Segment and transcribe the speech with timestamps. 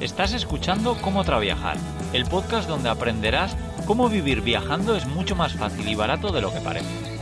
[0.00, 1.76] Estás escuchando Cómo Traviajar,
[2.12, 6.52] el podcast donde aprenderás cómo vivir viajando es mucho más fácil y barato de lo
[6.52, 7.14] que parece.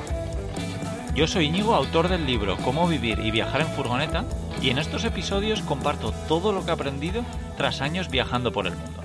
[1.14, 4.24] Yo soy Íñigo, autor del libro Cómo vivir y viajar en furgoneta,
[4.62, 7.22] y en estos episodios comparto todo lo que he aprendido
[7.58, 9.02] tras años viajando por el mundo.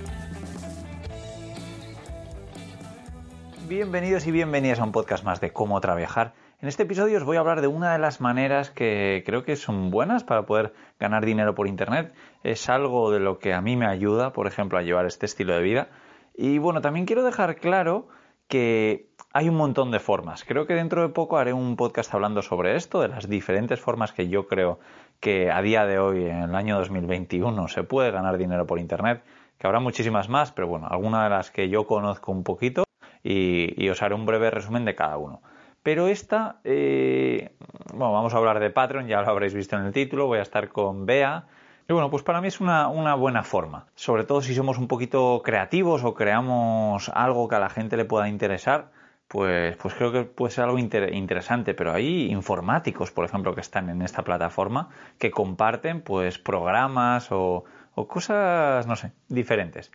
[3.68, 6.32] Bienvenidos y bienvenidas a un podcast más de Cómo Traviajar.
[6.60, 9.56] En este episodio os voy a hablar de una de las maneras que creo que
[9.56, 12.14] son buenas para poder ganar dinero por Internet.
[12.48, 15.54] Es algo de lo que a mí me ayuda, por ejemplo, a llevar este estilo
[15.54, 15.90] de vida.
[16.34, 18.08] Y bueno, también quiero dejar claro
[18.48, 20.46] que hay un montón de formas.
[20.46, 24.14] Creo que dentro de poco haré un podcast hablando sobre esto, de las diferentes formas
[24.14, 24.80] que yo creo
[25.20, 29.24] que a día de hoy, en el año 2021, se puede ganar dinero por Internet,
[29.58, 32.86] que habrá muchísimas más, pero bueno, algunas de las que yo conozco un poquito
[33.24, 35.42] y, os haré un breve resumen de cada uno.
[35.84, 37.52] Pero esta, eh,
[37.92, 40.44] bueno, vamos a hablar de Patreon, ya lo habréis visto en el título, voy a
[40.44, 41.44] estar con Bea.
[41.90, 45.42] Y bueno, pues para mí es una, buena forma, sobre todo si somos un poquito
[45.42, 48.92] creativos o creamos algo que a la gente le pueda interesar,
[49.30, 53.90] pues, pues creo que puede ser algo interesante, pero hay informáticos, por ejemplo, que están
[53.90, 57.64] en esta plataforma, que comparten pues programas o,
[57.96, 59.90] o cosas, no sé, diferentes.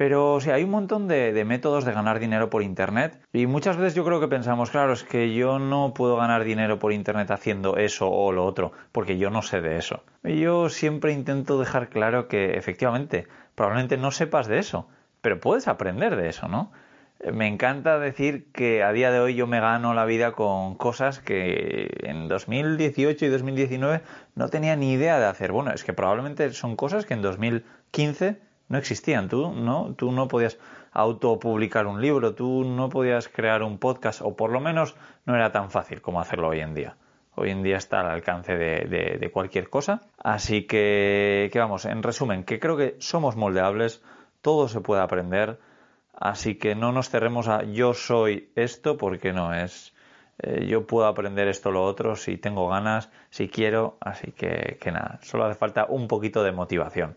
[0.00, 3.94] Pero sí, hay un montón de, métodos de ganar dinero por Internet y muchas veces
[3.94, 7.76] yo creo que pensamos, claro, es que yo no puedo ganar dinero por Internet haciendo
[7.76, 10.02] eso o lo otro, porque yo no sé de eso.
[10.24, 14.88] Y yo siempre intento dejar claro que efectivamente, probablemente no sepas de eso,
[15.20, 16.72] pero puedes aprender de eso, ¿no?
[17.30, 21.18] Me encanta decir que a día de hoy yo me gano la vida con cosas
[21.18, 24.00] que en 2018 y 2019
[24.34, 25.52] no tenía ni idea de hacer.
[25.52, 29.28] Bueno, es que probablemente son cosas que en 2015 no existían.
[29.28, 30.58] Tú no, tú no podías
[30.92, 35.52] autopublicar un libro, tú no podías crear un podcast, o por lo menos no era
[35.52, 36.96] tan fácil como hacerlo hoy en día.
[37.34, 40.00] Hoy en día está al alcance de, cualquier cosa.
[40.18, 44.02] Así que, que, vamos, en resumen, que creo que somos moldeables,
[44.40, 45.58] todo se puede aprender,
[46.14, 49.94] así que no nos cerremos a yo soy esto, porque no es.
[50.42, 54.78] Eh, yo puedo aprender esto o lo otro si tengo ganas, si quiero, así que,
[54.80, 57.16] que nada, solo hace falta un poquito de motivación.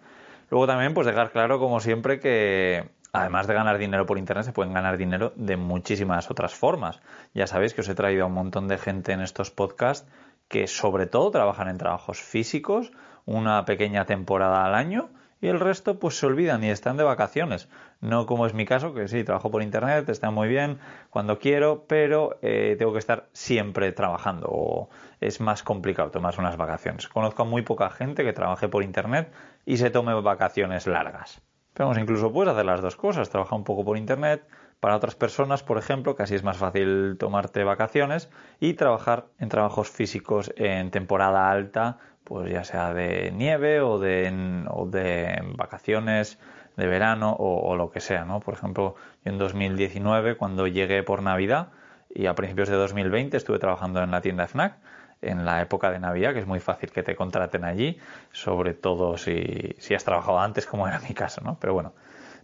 [0.54, 4.52] Luego también, pues dejar claro, como siempre, que además de ganar dinero por internet, se
[4.52, 7.02] pueden ganar dinero de muchísimas otras formas.
[7.34, 10.08] Ya sabéis que os he traído a un montón de gente en estos podcasts
[10.50, 12.92] que sobre todo trabajan en trabajos físicos,
[13.26, 15.10] una pequeña temporada al año
[15.44, 17.68] y el resto pues se olvidan y están de vacaciones.
[18.00, 21.84] No como es mi caso, que sí, trabajo por internet, está muy bien cuando quiero,
[21.86, 27.10] pero eh, tengo que estar siempre trabajando o es más complicado tomar unas vacaciones.
[27.10, 29.34] Conozco a muy poca gente que trabaje por internet
[29.66, 31.42] y se tome vacaciones largas.
[31.74, 34.48] Pero incluso puedes hacer las dos cosas, trabajar un poco por internet,
[34.80, 38.30] para otras personas, por ejemplo, así es más fácil tomarte vacaciones
[38.60, 44.66] y trabajar en trabajos físicos en temporada alta, pues ya sea de nieve o de,
[44.70, 46.38] o de vacaciones
[46.76, 48.42] de verano o, o, lo que sea, ¿no?
[48.42, 51.70] Por ejemplo, yo en 2019, cuando llegué por Navidad
[52.10, 54.76] y a principios de 2020 estuve trabajando en la tienda FNAC,
[55.24, 57.98] en la época de Navidad, que es muy fácil que te contraten allí,
[58.32, 61.58] sobre todo si, si has trabajado antes, como era mi caso, ¿no?
[61.60, 61.94] Pero bueno.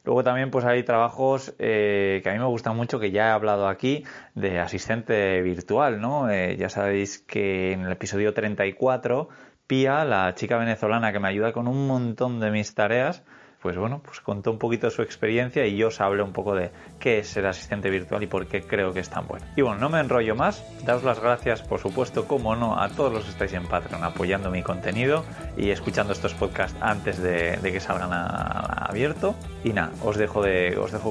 [0.06, 3.32] Luego también pues hay trabajos eh, que a mí me gustan mucho, que ya he
[3.32, 6.30] hablado aquí, de asistente virtual, ¿no?
[6.30, 9.30] Eh, ya sabéis que en el episodio 34,
[9.68, 13.24] Pia, la chica venezolana que me ayuda con un montón de mis tareas,
[13.62, 16.72] pues bueno, pues contó un poquito su experiencia y yo os hablé un poco de
[17.00, 19.46] qué es ser asistente virtual y por qué creo que es tan bueno.
[19.56, 23.12] Y bueno, no me enrollo más, daos las gracias, por supuesto, como no, a todos
[23.12, 25.26] los que estáis en Patreon apoyando mi contenido
[25.58, 29.36] y escuchando estos podcasts antes de, que salgan a, abierto.
[29.64, 30.42] Y nada, os dejo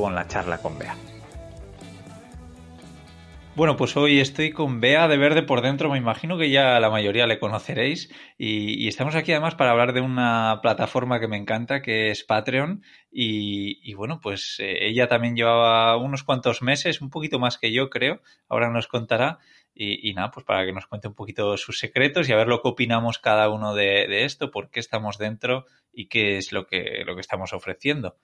[0.01, 0.97] con la charla con Bea.
[3.59, 6.91] Bueno, pues hoy estoy con Bea de Verde por dentro, me imagino que ya la
[6.91, 8.09] mayoría le conoceréis
[8.39, 12.85] y, estamos aquí además para hablar de una plataforma que me encanta, que es Patreon
[13.11, 17.91] y, bueno, pues eh, ella también llevaba unos cuantos meses, un poquito más que yo
[17.91, 19.41] creo, ahora nos contará
[19.75, 22.63] y, nada, pues para que nos cuente un poquito sus secretos y a ver lo
[22.63, 27.03] que opinamos cada uno de, esto, por qué estamos dentro y qué es lo que,
[27.05, 28.19] lo que estamos ofreciendo.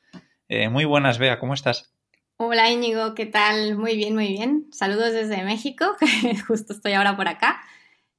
[0.47, 1.93] Eh, muy buenas, Bea, ¿cómo estás?
[2.37, 3.77] Hola Íñigo, ¿qué tal?
[3.77, 4.67] Muy bien, muy bien.
[4.73, 6.07] Saludos desde México, que
[6.49, 7.61] justo estoy ahora por acá.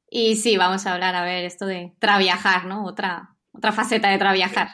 [0.09, 2.85] Y sí, vamos a hablar, a ver, esto de traviajar, ¿no?
[2.85, 4.69] Otra, otra faceta de traviajar.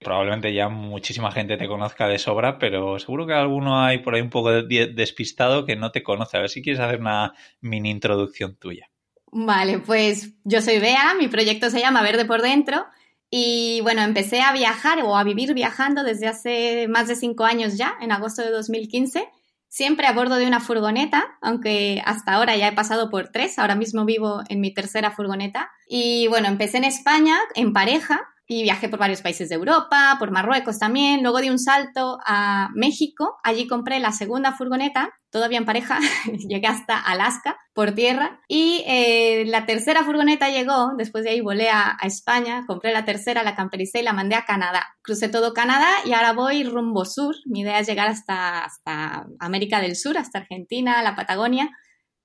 [0.00, 4.22] Probablemente ya muchísima gente te conozca de sobra, pero seguro que alguno hay por ahí
[4.22, 6.38] un poco despistado que no te conoce.
[6.38, 8.88] A ver si quieres hacer una mini introducción tuya.
[9.30, 12.86] Vale, pues yo soy Bea, mi proyecto se llama Verde por Dentro
[13.30, 17.76] y bueno, empecé a viajar o a vivir viajando desde hace más de cinco años
[17.76, 19.28] ya, en agosto de 2015
[19.68, 23.74] siempre a bordo de una furgoneta, aunque hasta ahora ya he pasado por tres, ahora
[23.74, 25.70] mismo vivo en mi tercera furgoneta.
[25.88, 30.30] Y bueno, empecé en España en pareja y viajé por varios países de Europa, por
[30.30, 35.66] Marruecos también, luego di un salto a México, allí compré la segunda furgoneta, todavía en
[35.66, 35.98] pareja,
[36.48, 38.40] llegué hasta Alaska por tierra.
[38.48, 43.42] Y eh, la tercera furgoneta llegó, después de ahí volé a, España, compré la tercera,
[43.42, 44.86] la campericé y la mandé a Canadá.
[45.02, 49.82] Crucé todo Canadá y ahora voy rumbo sur, mi idea es llegar hasta, hasta América
[49.82, 51.70] del Sur, hasta Argentina, la Patagonia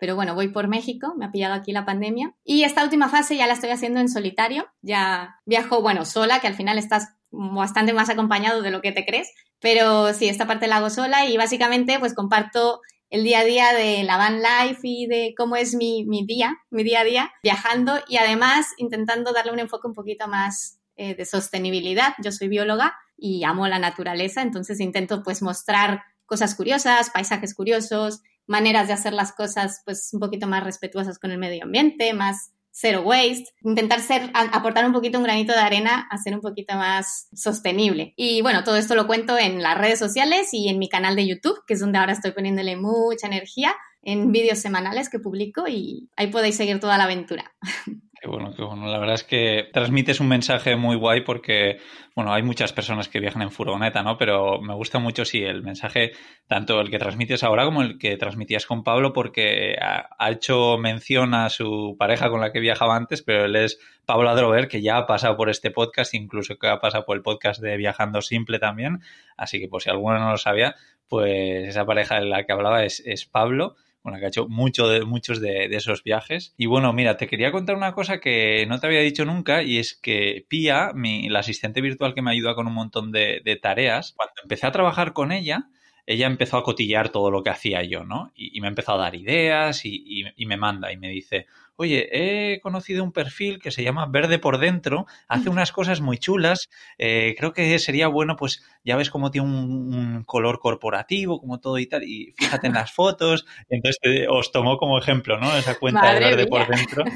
[0.03, 2.35] pero bueno, voy por México, me ha pillado aquí la pandemia.
[2.43, 6.47] Y esta última fase ya la estoy haciendo en solitario, ya viajo, bueno, sola, que
[6.47, 10.67] al final estás bastante más acompañado de lo que te crees, pero sí, esta parte
[10.67, 14.81] la hago sola y básicamente pues comparto el día a día de la van life
[14.83, 19.31] y de cómo es mi, mi día, mi día a día, viajando y además intentando
[19.31, 22.13] darle un enfoque un poquito más eh, de sostenibilidad.
[22.21, 28.21] Yo soy bióloga y amo la naturaleza, entonces intento pues mostrar cosas curiosas, paisajes curiosos,
[28.47, 32.51] maneras de hacer las cosas pues un poquito más respetuosas con el medio ambiente, más
[32.73, 36.73] zero waste, intentar ser, aportar un poquito un granito de arena a ser un poquito
[36.75, 38.13] más sostenible.
[38.17, 41.27] Y bueno, todo esto lo cuento en las redes sociales y en mi canal de
[41.27, 46.09] YouTube, que es donde ahora estoy poniéndole mucha energía en vídeos semanales que publico y
[46.17, 47.53] ahí podéis seguir toda la aventura.
[48.23, 48.87] Qué bueno, qué bueno.
[48.87, 51.79] La verdad es que transmites un mensaje muy guay porque,
[52.15, 54.17] bueno, hay muchas personas que viajan en furgoneta, ¿no?
[54.17, 56.13] Pero me gusta mucho, sí, el mensaje,
[56.47, 61.33] tanto el que transmites ahora como el que transmitías con Pablo, porque ha, hecho mención
[61.33, 64.95] a su pareja con la que viajaba antes, pero él es Pablo Adrover, que ya
[64.95, 68.57] ha pasado por este podcast, incluso que ha pasado por el podcast de Viajando Simple
[68.57, 69.01] también.
[69.35, 70.75] Así que, por si alguno no lo sabía,
[71.09, 75.39] pues esa pareja de la que hablaba es, es Pablo bueno, que ha hecho muchos
[75.39, 76.53] de, esos viajes.
[76.57, 79.77] Y bueno, mira, te quería contar una cosa que no te había dicho nunca y
[79.77, 84.13] es que Pia, mi, la asistente virtual que me ayuda con un montón de tareas,
[84.15, 85.69] cuando empecé a trabajar con ella,
[86.05, 88.31] ella empezó a cotillar todo lo que hacía yo, ¿no?
[88.35, 92.59] Y, me empezó a dar ideas y, y, me manda y me dice, oye, he
[92.61, 97.35] conocido un perfil que se llama Verde por Dentro, hace unas cosas muy chulas, eh,
[97.37, 101.87] creo que sería bueno, pues ya ves cómo tiene un, color corporativo, como todo y
[101.87, 105.55] tal, y fíjate en las fotos, entonces eh, os tomó como ejemplo, ¿no?
[105.55, 107.03] Esa cuenta de Verde por Dentro.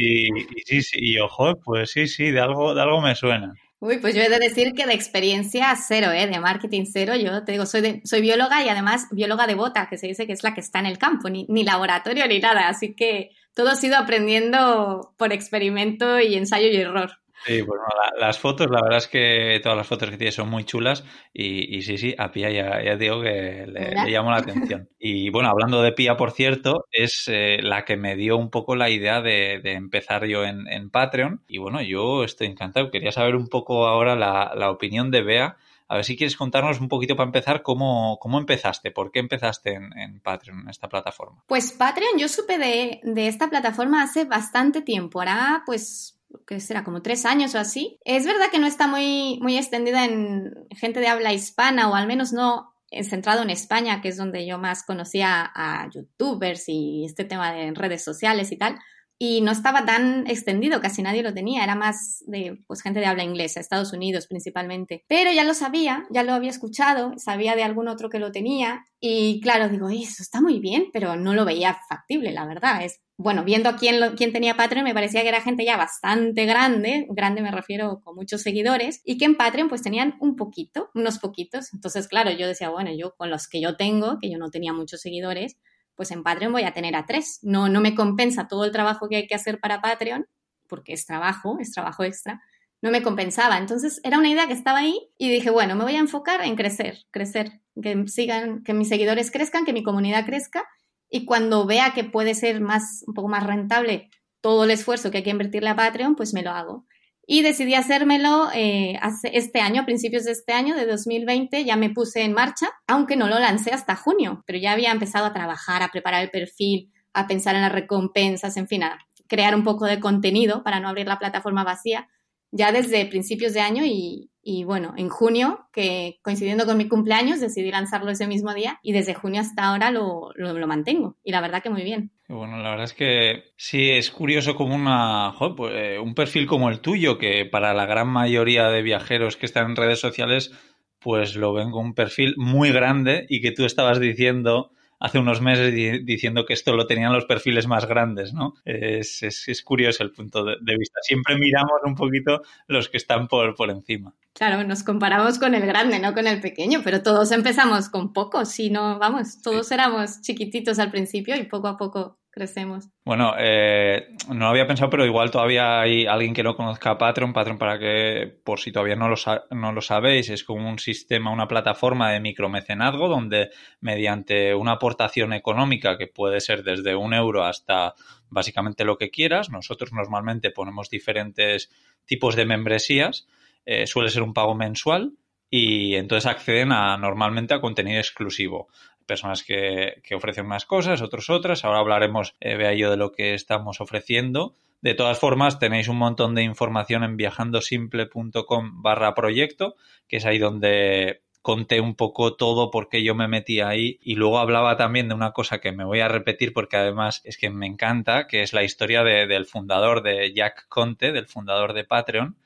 [0.00, 0.28] Y,
[0.64, 3.54] sí, sí, y ojo, pues sí, sí, de algo, de algo me suena.
[3.80, 6.26] Uy, pues yo he de decir que de experiencia cero, ¿eh?
[6.26, 7.14] de marketing cero.
[7.14, 10.32] Yo te digo, soy, soy bióloga y además bióloga de bota, que se dice que
[10.32, 12.68] es la que está en el campo, ni, ni laboratorio ni nada.
[12.68, 17.20] Así que todo ha sido aprendiendo por experimento y ensayo y error.
[17.46, 17.80] Sí, pues
[18.18, 21.82] las fotos, la verdad es que todas las fotos que tiene son muy chulas y,
[21.82, 24.88] sí, sí, a Pia ya, digo que le, llamó la atención.
[25.00, 28.74] Y bueno, hablando de Pia, por cierto, es eh, la que me dio un poco
[28.74, 32.90] la idea de, empezar yo en, Patreon y bueno, yo estoy encantado.
[32.90, 35.56] Quería saber un poco ahora la, opinión de Bea.
[35.86, 39.74] A ver si quieres contarnos un poquito para empezar cómo, cómo empezaste, por qué empezaste
[39.74, 41.42] en, Patreon, en esta plataforma.
[41.46, 46.84] Pues Patreon, yo supe de, de esta plataforma hace bastante tiempo, ahora pues que será
[46.84, 47.98] como tres años o así.
[48.04, 52.06] Es verdad que no está muy, muy extendida en gente de habla hispana o al
[52.06, 57.24] menos no centrado en España, que es donde yo más conocía a youtubers y este
[57.24, 58.78] tema de redes sociales y tal.
[59.18, 63.06] Y no estaba tan extendido, casi nadie lo tenía, era más de pues, gente de
[63.06, 65.04] habla inglesa, Estados Unidos principalmente.
[65.08, 68.84] Pero ya lo sabía, ya lo había escuchado, sabía de algún otro que lo tenía
[69.00, 72.84] y claro, digo, eso está muy bien, pero no lo veía factible, la verdad.
[72.84, 77.04] Es bueno, viendo quién, quién tenía Patreon, me parecía que era gente ya bastante grande,
[77.10, 81.18] grande me refiero con muchos seguidores, y que en Patreon pues tenían un poquito, unos
[81.18, 81.74] poquitos.
[81.74, 84.72] Entonces, claro, yo decía, bueno, yo con los que yo tengo, que yo no tenía
[84.72, 85.56] muchos seguidores,
[85.98, 87.40] pues en Patreon voy a tener a tres.
[87.42, 90.26] No, no me compensa todo el trabajo que hay que hacer para Patreon,
[90.68, 92.40] porque es trabajo, es trabajo extra,
[92.80, 93.58] no me compensaba.
[93.58, 96.54] Entonces era una idea que estaba ahí y dije, bueno, me voy a enfocar en
[96.54, 100.64] crecer, crecer, que sigan, que mis seguidores crezcan, que mi comunidad crezca
[101.10, 104.08] y cuando vea que puede ser más, un poco más rentable
[104.40, 106.86] todo el esfuerzo que hay que invertirle a Patreon, pues me lo hago.
[107.30, 108.98] Y decidí hacérmelo eh,
[109.34, 113.16] este año, a principios de este año, de 2020, ya me puse en marcha, aunque
[113.16, 116.90] no lo lancé hasta junio, pero ya había empezado a trabajar, a preparar el perfil,
[117.12, 120.88] a pensar en las recompensas, en fin, a crear un poco de contenido para no
[120.88, 122.08] abrir la plataforma vacía,
[122.50, 127.38] ya desde principios de año y, Y bueno, en junio, que coincidiendo con mi cumpleaños,
[127.38, 131.18] decidí lanzarlo ese mismo día y desde junio hasta ahora lo, lo, mantengo.
[131.22, 132.12] Y la verdad que muy bien.
[132.28, 136.70] Bueno, la verdad es que sí es curioso como una, pues, eh, un perfil como
[136.70, 140.50] el tuyo, que para la gran mayoría de viajeros que están en redes sociales,
[140.98, 145.40] pues lo ven como un perfil muy grande y que tú estabas diciendo hace unos
[145.40, 145.72] meses
[146.04, 148.54] diciendo que esto lo tenían los perfiles más grandes, ¿no?
[148.64, 151.00] Es, es, curioso el punto de, vista.
[151.02, 154.14] Siempre miramos un poquito los que están por, por encima.
[154.32, 158.44] Claro, nos comparamos con el grande, no con el pequeño, pero todos empezamos con poco,
[158.44, 162.88] si no, vamos, todos éramos chiquititos al principio y poco a poco crecemos.
[163.04, 167.32] Bueno, eh, no había pensado, pero igual todavía hay alguien que no conozca Patreon.
[167.32, 169.16] Patreon, para que, por si todavía no lo,
[169.50, 175.32] no lo sabéis, es como un sistema, una plataforma de micromecenazgo donde mediante una aportación
[175.32, 177.94] económica que puede ser desde un euro hasta
[178.30, 181.70] básicamente lo que quieras, nosotros normalmente ponemos diferentes
[182.04, 183.26] tipos de membresías,
[183.64, 185.12] eh, suele ser un pago mensual
[185.50, 188.68] y entonces acceden a normalmente a contenido exclusivo
[189.08, 191.64] personas que, ofrecen unas cosas, otros otras.
[191.64, 194.54] Ahora hablaremos, eh, vea yo, de lo que estamos ofreciendo.
[194.80, 199.74] De todas formas, tenéis un montón de información en viajandosimple.com barra proyecto,
[200.06, 204.38] que es ahí donde conté un poco todo porque yo me metí ahí y luego
[204.38, 207.66] hablaba también de una cosa que me voy a repetir porque además es que me
[207.66, 212.36] encanta, que es la historia del fundador de Jack Conte, del fundador de Patreon,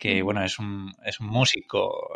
[0.00, 2.08] que bueno, es un, es un músico,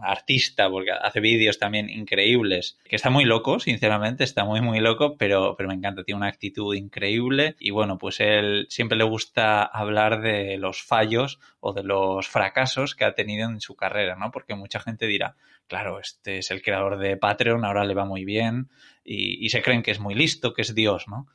[0.00, 5.16] artista, porque hace vídeos también increíbles, que está muy loco, sinceramente, está muy, muy loco,
[5.18, 9.62] pero, pero me encanta, tiene una actitud increíble y bueno, pues él siempre le gusta
[9.62, 14.30] hablar de los fallos o de los fracasos que ha tenido en su carrera, ¿no?
[14.30, 18.24] Porque mucha gente dirá, claro, este es el creador de Patreon, ahora le va muy
[18.24, 18.70] bien
[19.04, 21.26] y, y se creen que es muy listo, que es Dios, ¿no?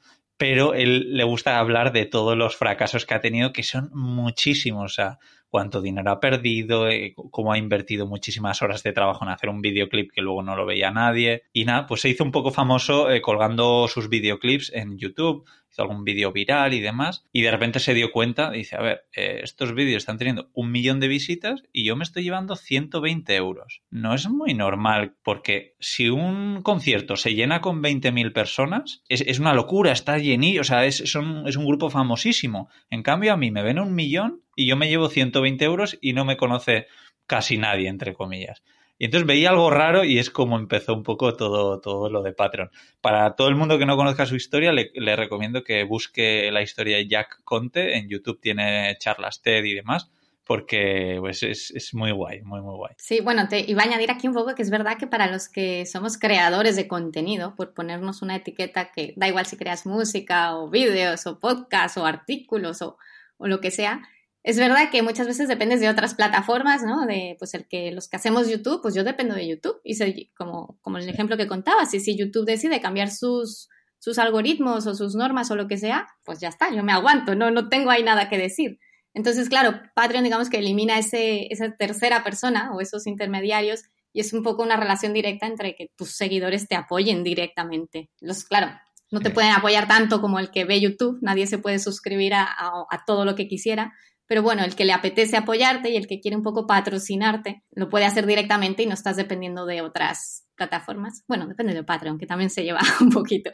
[0.42, 4.86] pero él le gusta hablar de todos los fracasos que ha tenido, que son muchísimos.
[4.86, 5.20] O sea,
[5.52, 9.62] cuánto dinero ha perdido, eh, cómo ha invertido muchísimas horas de trabajo en hacer un
[9.62, 11.44] videoclip que luego no lo veía nadie.
[11.52, 15.82] Y nada, pues se hizo un poco famoso eh, colgando sus videoclips en YouTube hizo
[15.82, 19.40] algún vídeo viral y demás, y de repente se dio cuenta, dice, a ver, eh,
[19.44, 23.82] estos vídeos están teniendo un millón de visitas y yo me estoy llevando 120 euros.
[23.90, 29.54] No es muy normal, porque si un concierto se llena con 20.000 personas, es, una
[29.54, 32.70] locura, está llenillo, o sea, es, son, es un grupo famosísimo.
[32.90, 36.14] En cambio, a mí me ven un millón y yo me llevo 120 euros y
[36.14, 36.88] no me conoce
[37.26, 38.62] casi nadie, entre comillas.
[38.98, 42.34] Y entonces veía algo raro y es como empezó un poco todo, todo lo de
[42.34, 42.70] Patreon.
[43.02, 46.98] Para todo el mundo que no conozca su historia, le, recomiendo que busque la historia
[46.98, 47.98] de Jack Conte.
[47.98, 50.12] En YouTube tiene charlas TED y demás
[50.52, 52.94] porque pues es, muy guay, muy, muy guay.
[52.98, 55.48] Sí, bueno, te iba a añadir aquí un poco que es verdad que para los
[55.48, 60.58] que somos creadores de contenido, por ponernos una etiqueta que da igual si creas música
[60.58, 62.98] o vídeos o podcast o artículos o,
[63.38, 64.02] o lo que sea,
[64.44, 67.06] es verdad que muchas veces dependes de otras plataformas, ¿no?
[67.06, 69.80] De, pues, el que los que hacemos YouTube, pues yo dependo de YouTube.
[69.84, 73.70] Y como, como el ejemplo que contabas, y si YouTube decide cambiar sus,
[74.00, 77.36] sus algoritmos o sus normas o lo que sea, pues ya está, yo me aguanto,
[77.36, 78.80] no, no tengo ahí nada que decir.
[79.14, 83.84] Entonces, claro, Patreon, digamos que elimina ese, esa tercera persona o esos intermediarios
[84.14, 88.10] y es un poco una relación directa entre que tus seguidores te apoyen directamente.
[88.20, 88.72] Los, claro,
[89.12, 92.48] no te pueden apoyar tanto como el que ve YouTube, nadie se puede suscribir a,
[92.48, 93.94] a todo lo que quisiera,
[94.28, 97.90] pero bueno, el que le apetece apoyarte y el que quiere un poco patrocinarte, lo
[97.90, 101.24] puede hacer directamente y no estás dependiendo de otras plataformas.
[101.28, 103.52] Bueno, depende de Patreon, que también se lleva un poquito.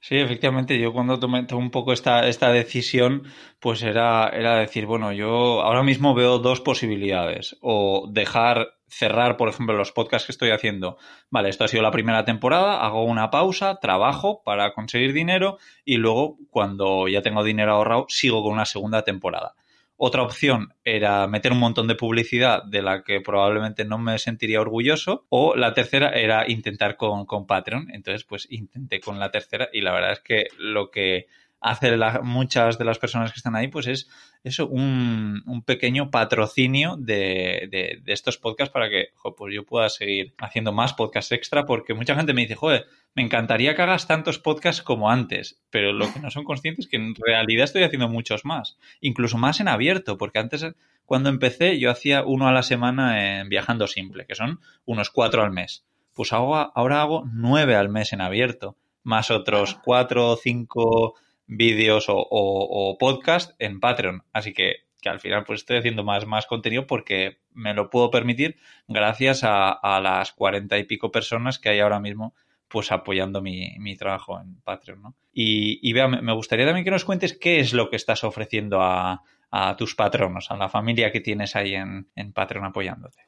[0.00, 3.24] Sí, efectivamente, yo cuando tomé, un poco esta, esta decisión,
[3.58, 7.58] pues era, era decir, bueno, yo ahora mismo veo dos posibilidades.
[7.60, 10.96] O dejar cerrar, por ejemplo, los podcasts que estoy haciendo.
[11.30, 15.96] Vale, esto ha sido la primera temporada, hago una pausa, trabajo para conseguir dinero y
[15.96, 19.54] luego, cuando ya tengo dinero ahorrado, sigo con una segunda temporada.
[20.02, 24.62] Otra opción era meter un montón de publicidad de la que probablemente no me sentiría
[24.62, 25.26] orgulloso.
[25.28, 27.90] O la tercera era intentar con, con Patreon.
[27.92, 31.26] Entonces, pues intenté con la tercera y la verdad es que lo que
[31.60, 34.08] hace muchas de las personas que están ahí, pues es
[34.42, 40.34] eso, un, un pequeño patrocinio de, de, estos podcasts para que pues yo pueda seguir
[40.38, 44.38] haciendo más podcasts extra, porque mucha gente me dice, joder, me encantaría que hagas tantos
[44.38, 48.08] podcasts como antes, pero lo que no son conscientes es que en realidad estoy haciendo
[48.08, 50.66] muchos más, incluso más en abierto, porque antes
[51.04, 55.42] cuando empecé yo hacía uno a la semana en Viajando Simple, que son unos cuatro
[55.42, 55.84] al mes.
[56.14, 61.14] Pues ahora hago nueve al mes en abierto, más otros cuatro o cinco
[61.50, 64.22] vídeos o, o, podcast en Patreon.
[64.32, 68.10] Así que, que al final pues estoy haciendo más, más contenido porque me lo puedo
[68.10, 72.34] permitir gracias a, a las cuarenta y pico personas que hay ahora mismo
[72.68, 75.16] pues apoyando mi, mi trabajo en Patreon, ¿no?
[75.32, 78.80] Y, y vea, me gustaría también que nos cuentes qué es lo que estás ofreciendo
[78.80, 83.24] a, a tus patronos, a la familia que tienes ahí en, en Patreon apoyándote?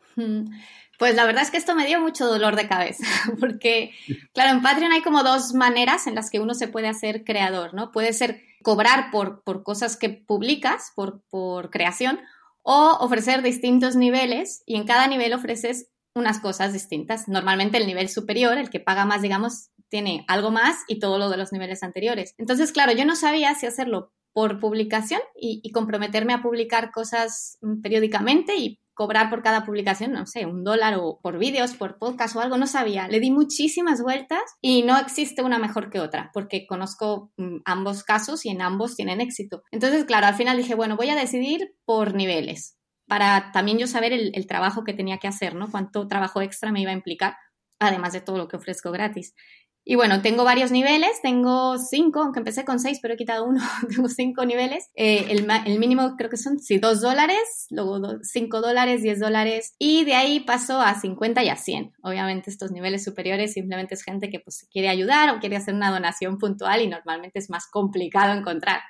[1.03, 3.05] Pues la verdad es que esto me dio mucho dolor de cabeza,
[3.41, 3.91] porque,
[4.33, 7.75] claro, en Patreon hay como dos maneras en las que uno se puede hacer creador,
[7.75, 7.91] ¿no?
[7.91, 12.21] Puede ser cobrar por, por cosas que publicas, por, por creación,
[12.63, 17.27] o ofrecer distintos niveles y en cada nivel ofreces unas cosas distintas.
[17.27, 21.31] Normalmente el nivel superior, el que paga más, digamos, tiene algo más y todo lo
[21.31, 22.37] de los niveles anteriores.
[22.39, 27.83] Entonces, claro, yo no sabía si hacerlo por publicación y, comprometerme a publicar cosas mm,
[27.83, 32.37] periódicamente y cobrar por cada publicación, no sé, un dólar o por vídeos, por podcast
[32.37, 33.09] o algo, no sabía.
[33.09, 38.05] Le di muchísimas vueltas y no existe una mejor que otra, porque conozco mm, ambos
[38.05, 39.65] casos y en ambos tienen éxito.
[39.73, 42.79] Entonces, claro, al final dije, bueno, voy a decidir por niveles
[43.09, 45.69] para también yo saber el, el, trabajo que tenía que hacer, ¿no?
[45.69, 47.35] Cuánto trabajo extra me iba a implicar,
[47.81, 49.35] además de todo lo que ofrezco gratis.
[49.85, 53.61] Y bueno, tengo varios niveles, tengo cinco, aunque empecé con seis, pero he quitado uno,
[53.89, 54.91] tengo cinco niveles.
[54.95, 60.05] Eh, el, mínimo creo que son, sí, dos dólares, luego cinco dólares, diez dólares, y
[60.05, 61.95] de ahí paso a 50 y a 100.
[62.03, 65.91] Obviamente estos niveles superiores simplemente es gente que pues quiere ayudar o quiere hacer una
[65.91, 68.83] donación puntual y normalmente es más complicado encontrar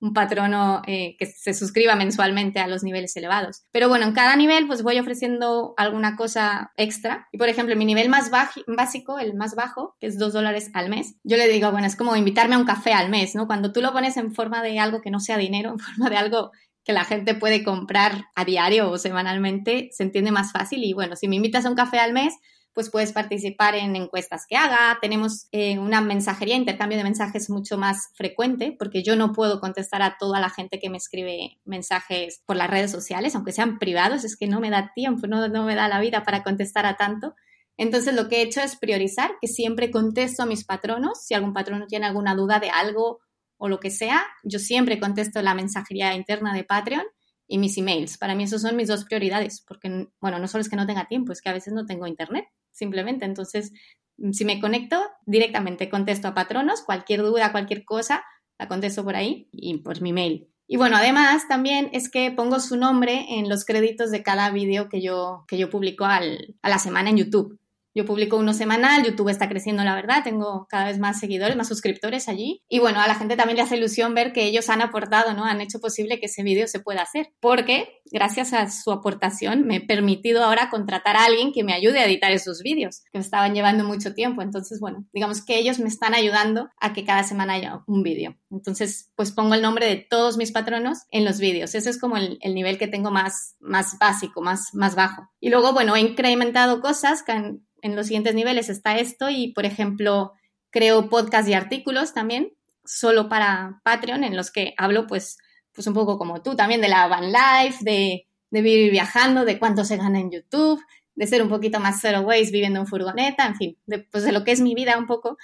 [0.00, 3.64] un patrono eh, que se suscriba mensualmente a los niveles elevados.
[3.72, 7.28] Pero bueno, en cada nivel pues voy ofreciendo alguna cosa extra.
[7.32, 10.88] Y por ejemplo, mi nivel más básico, el más bajo, que es dos dólares al
[10.88, 13.46] mes, yo le digo, bueno, es como invitarme a un café al mes, ¿no?
[13.46, 16.16] Cuando tú lo pones en forma de algo que no sea dinero, en forma de
[16.16, 16.50] algo
[16.84, 20.84] que la gente puede comprar a diario o semanalmente, se entiende más fácil.
[20.84, 22.34] Y bueno, si me invitas a un café al mes,
[22.78, 24.98] pues puedes participar en encuestas que haga.
[25.00, 30.00] Tenemos eh, una mensajería, intercambio de mensajes mucho más frecuente, porque yo no puedo contestar
[30.00, 34.22] a toda la gente que me escribe mensajes por las redes sociales, aunque sean privados,
[34.22, 36.96] es que no me da tiempo, no, no me da la vida para contestar a
[36.96, 37.34] tanto.
[37.76, 41.24] Entonces lo que he hecho es priorizar, que siempre contesto a mis patronos.
[41.24, 43.18] Si algún patrono tiene alguna duda de algo
[43.56, 47.06] o lo que sea, yo siempre contesto la mensajería interna de Patreon
[47.48, 48.18] y mis emails.
[48.18, 51.08] Para mí esos son mis dos prioridades, porque, bueno, no solo es que no tenga
[51.08, 52.44] tiempo, es que a veces no tengo internet
[52.78, 53.24] simplemente.
[53.24, 53.72] Entonces,
[54.18, 58.24] mm, si me conecto, directamente contesto a patronos, cualquier duda, cualquier cosa,
[58.58, 60.48] la contesto por ahí y por mi mail.
[60.66, 64.90] Y bueno, además también es que pongo su nombre en los créditos de cada vídeo
[64.90, 67.57] que yo, que yo publico al, a la semana en YouTube.
[67.94, 71.68] Yo publico uno semanal, YouTube está creciendo, la verdad, tengo cada vez más seguidores, más
[71.68, 72.62] suscriptores allí.
[72.68, 75.44] Y bueno, a la gente también le hace ilusión ver que ellos han aportado, ¿no?
[75.44, 77.30] Han hecho posible que ese vídeo se pueda hacer.
[77.40, 81.98] Porque gracias a su aportación me he permitido ahora contratar a alguien que me ayude
[81.98, 84.42] a editar esos vídeos, que me estaban llevando mucho tiempo.
[84.42, 88.36] Entonces, bueno, digamos que ellos me están ayudando a que cada semana haya un vídeo.
[88.50, 91.74] Entonces, pues pongo el nombre de todos mis patronos en los vídeos.
[91.74, 95.28] Ese es como el, el nivel que tengo más, más básico, más, más bajo.
[95.40, 99.64] Y luego, bueno, he incrementado cosas que en los siguientes niveles está esto y, por
[99.66, 100.32] ejemplo,
[100.70, 102.52] creo podcasts y artículos también,
[102.84, 105.38] solo para Patreon, en los que hablo, pues,
[105.72, 109.58] pues un poco como tú, también de la van life, de, de vivir viajando, de
[109.58, 110.82] cuánto se gana en YouTube,
[111.14, 114.32] de ser un poquito más zero waste viviendo en furgoneta, en fin, de, pues de
[114.32, 115.36] lo que es mi vida un poco,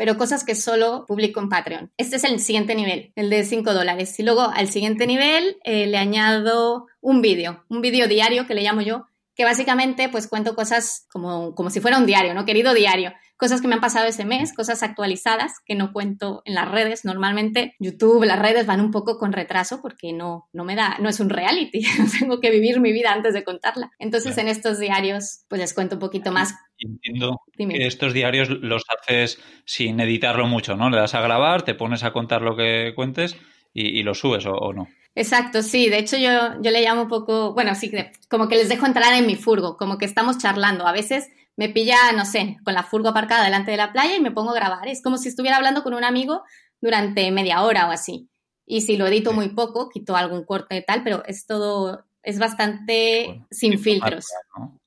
[0.00, 1.92] pero cosas que solo publico en Patreon.
[1.98, 4.18] Este es el siguiente nivel, el de 5 dólares.
[4.18, 8.62] Y luego al siguiente nivel eh, le añado un vídeo, un vídeo diario que le
[8.62, 9.06] llamo yo,
[9.40, 12.44] que básicamente pues cuento cosas como, como si fuera un diario, ¿no?
[12.44, 16.54] Querido diario, cosas que me han pasado ese mes, cosas actualizadas que no cuento en
[16.54, 17.06] las redes.
[17.06, 21.08] Normalmente YouTube, las redes van un poco con retraso porque no, no me da, no
[21.08, 21.80] es un reality,
[22.20, 23.90] tengo que vivir mi vida antes de contarla.
[23.98, 26.54] Entonces en estos diarios pues les cuento un poquito más.
[26.76, 30.90] Entiendo que estos diarios los haces sin editarlo mucho, ¿no?
[30.90, 33.38] Le das a grabar, te pones a contar lo que cuentes
[33.72, 34.86] y, lo subes o no.
[35.14, 35.88] Exacto, sí.
[35.88, 37.90] De hecho, yo, yo le llamo un poco, bueno, sí,
[38.28, 40.86] como que les dejo entrar en mi furgo, como que estamos charlando.
[40.86, 44.20] A veces me pilla, no sé, con la furgo aparcada delante de la playa y
[44.20, 44.88] me pongo a grabar.
[44.88, 46.42] Es como si estuviera hablando con un amigo
[46.80, 48.28] durante media hora o así.
[48.64, 52.38] Y si lo edito muy poco, quito algún corte y tal, pero es todo, es
[52.38, 54.26] bastante sin filtros.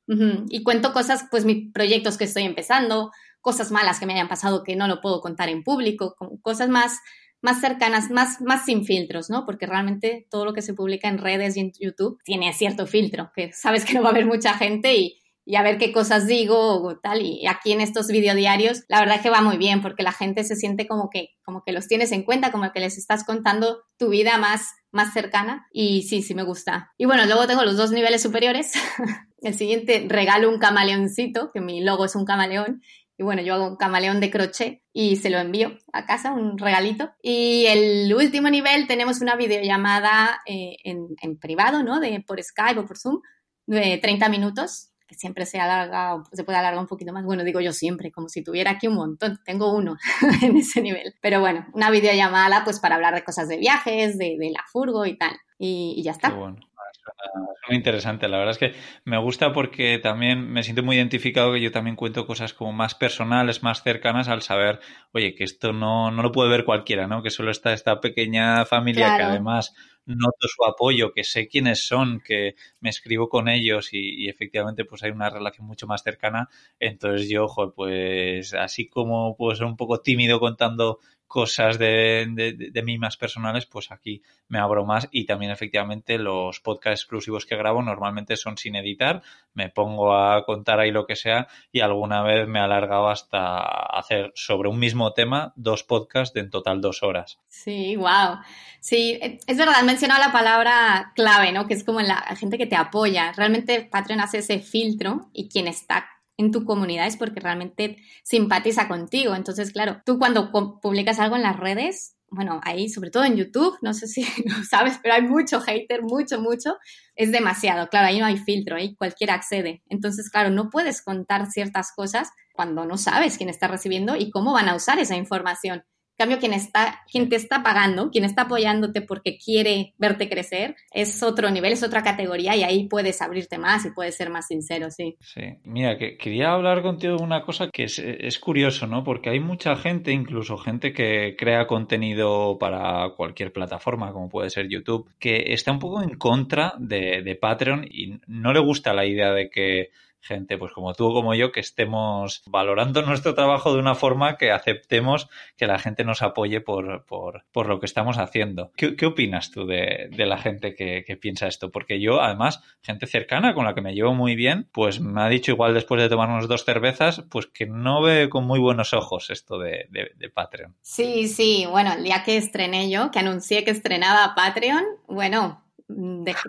[0.08, 4.64] Y cuento cosas, pues mis proyectos que estoy empezando, cosas malas que me hayan pasado
[4.64, 7.00] que no lo puedo contar en público, cosas más
[7.44, 9.46] más cercanas, más, más sin filtros, ¿no?
[9.46, 13.32] Porque realmente todo lo que se publica en redes y en YouTube tiene cierto filtro,
[13.36, 16.26] que sabes que no va a haber mucha gente y, y a ver qué cosas
[16.26, 17.22] digo o tal.
[17.22, 20.56] Y aquí en estos videodiarios, la verdad que va muy bien porque la gente se
[20.56, 24.10] siente como que, como que los tienes en cuenta, como que les estás contando tu
[24.10, 25.68] vida más, más cercana.
[25.74, 26.94] Y sí, sí me gusta.
[26.98, 28.72] Y bueno, luego tengo los dos niveles superiores.
[29.42, 32.82] El siguiente regalo un camaleoncito, que mi logo es un camaleón.
[33.18, 36.58] Y bueno, yo hago un camaleón de crochet y se lo envío a casa, un
[36.58, 37.12] regalito.
[37.22, 42.00] Y el último nivel tenemos una videollamada eh, en, en, privado, ¿no?
[42.00, 43.22] De, por Skype o por Zoom,
[43.68, 47.24] de 30 minutos, que siempre se alarga, se puede alargar un poquito más.
[47.24, 49.40] Bueno, digo yo siempre, como si tuviera aquí un montón.
[49.46, 49.96] Tengo uno
[50.42, 51.14] en ese nivel.
[51.22, 55.18] Pero bueno, una videollamada pues para hablar de cosas de viajes, de, la furgo y
[55.18, 55.38] tal.
[55.60, 56.30] Y, y ya está.
[56.30, 56.58] Qué bueno.
[57.06, 58.28] Es muy interesante.
[58.28, 58.74] La verdad es que
[59.06, 62.96] me gusta porque también me siento muy identificado que yo también cuento cosas como más
[62.96, 64.80] personales, más cercanas al saber,
[65.12, 67.22] oye, que esto no, no lo puede ver cualquiera, ¿no?
[67.24, 69.74] Que solo está esta pequeña familia que además
[70.06, 75.04] noto su apoyo, que sé quiénes son, que me escribo con ellos y, efectivamente pues
[75.04, 76.50] hay una relación mucho más cercana.
[76.80, 81.00] Entonces yo, ojo, pues así como puedo ser un poco tímido contando
[81.34, 86.60] cosas de, de, mí más personales, pues aquí me abro más y también efectivamente los
[86.60, 89.24] podcast exclusivos que grabo normalmente son sin editar,
[89.56, 93.58] me pongo a contar ahí lo que sea y alguna vez me he alargado hasta
[93.58, 97.40] hacer sobre un mismo tema dos podcasts de en total dos horas.
[97.48, 98.38] Sí, wow.
[98.80, 101.66] Sí, es verdad, mencionado la palabra clave, ¿no?
[101.66, 103.32] Que es como la gente que te apoya.
[103.32, 108.88] Realmente Patreon hace ese filtro y quien está en tu comunidad es porque realmente simpatiza
[108.88, 109.36] contigo.
[109.36, 113.78] Entonces, claro, tú cuando publicas algo en las redes, bueno, ahí sobre todo en YouTube,
[113.82, 116.78] no sé si lo sabes, pero hay mucho hater, mucho, mucho,
[117.16, 117.88] es demasiado.
[117.90, 119.84] Claro, ahí no hay filtro, ahí cualquiera accede.
[119.88, 124.54] Entonces, claro, no puedes contar ciertas cosas cuando no sabes quién está recibiendo y cómo
[124.54, 125.84] van a usar esa información
[126.18, 131.22] cambio, quien, está, quien te está pagando, quien está apoyándote porque quiere verte crecer, es
[131.24, 134.90] otro nivel, es otra categoría y ahí puedes abrirte más y puedes ser más sincero,
[134.92, 135.18] sí.
[135.20, 139.04] Sí, mira, que quería hablar contigo de una cosa que es, curioso, ¿no?
[139.04, 144.68] Porque hay mucha gente, incluso gente que crea contenido para cualquier plataforma, como puede ser
[144.68, 149.06] YouTube, que está un poco en contra de, de Patreon y no le gusta la
[149.06, 149.90] idea de que
[150.24, 154.38] gente pues como tú o como yo que estemos valorando nuestro trabajo de una forma
[154.38, 158.72] que aceptemos que la gente nos apoye por, por, por lo que estamos haciendo.
[158.76, 161.72] ¿Qué, opinas tú de, de la gente que, que, piensa esto?
[161.72, 165.28] Porque yo, además, gente cercana con la que me llevo muy bien, pues me ha
[165.28, 169.30] dicho igual después de tomarnos dos cervezas, pues que no ve con muy buenos ojos
[169.30, 170.76] esto de, de Patreon.
[170.82, 175.64] Sí, sí, bueno, el día que estrené yo, que anuncié que estrenaba Patreon, bueno,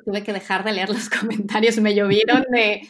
[0.04, 2.82] tuve que dejar de leer los comentarios, me llovieron de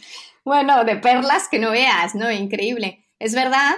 [0.45, 2.31] bueno, de perlas que no veas, ¿no?
[2.31, 3.07] Increíble.
[3.19, 3.75] Es verdad,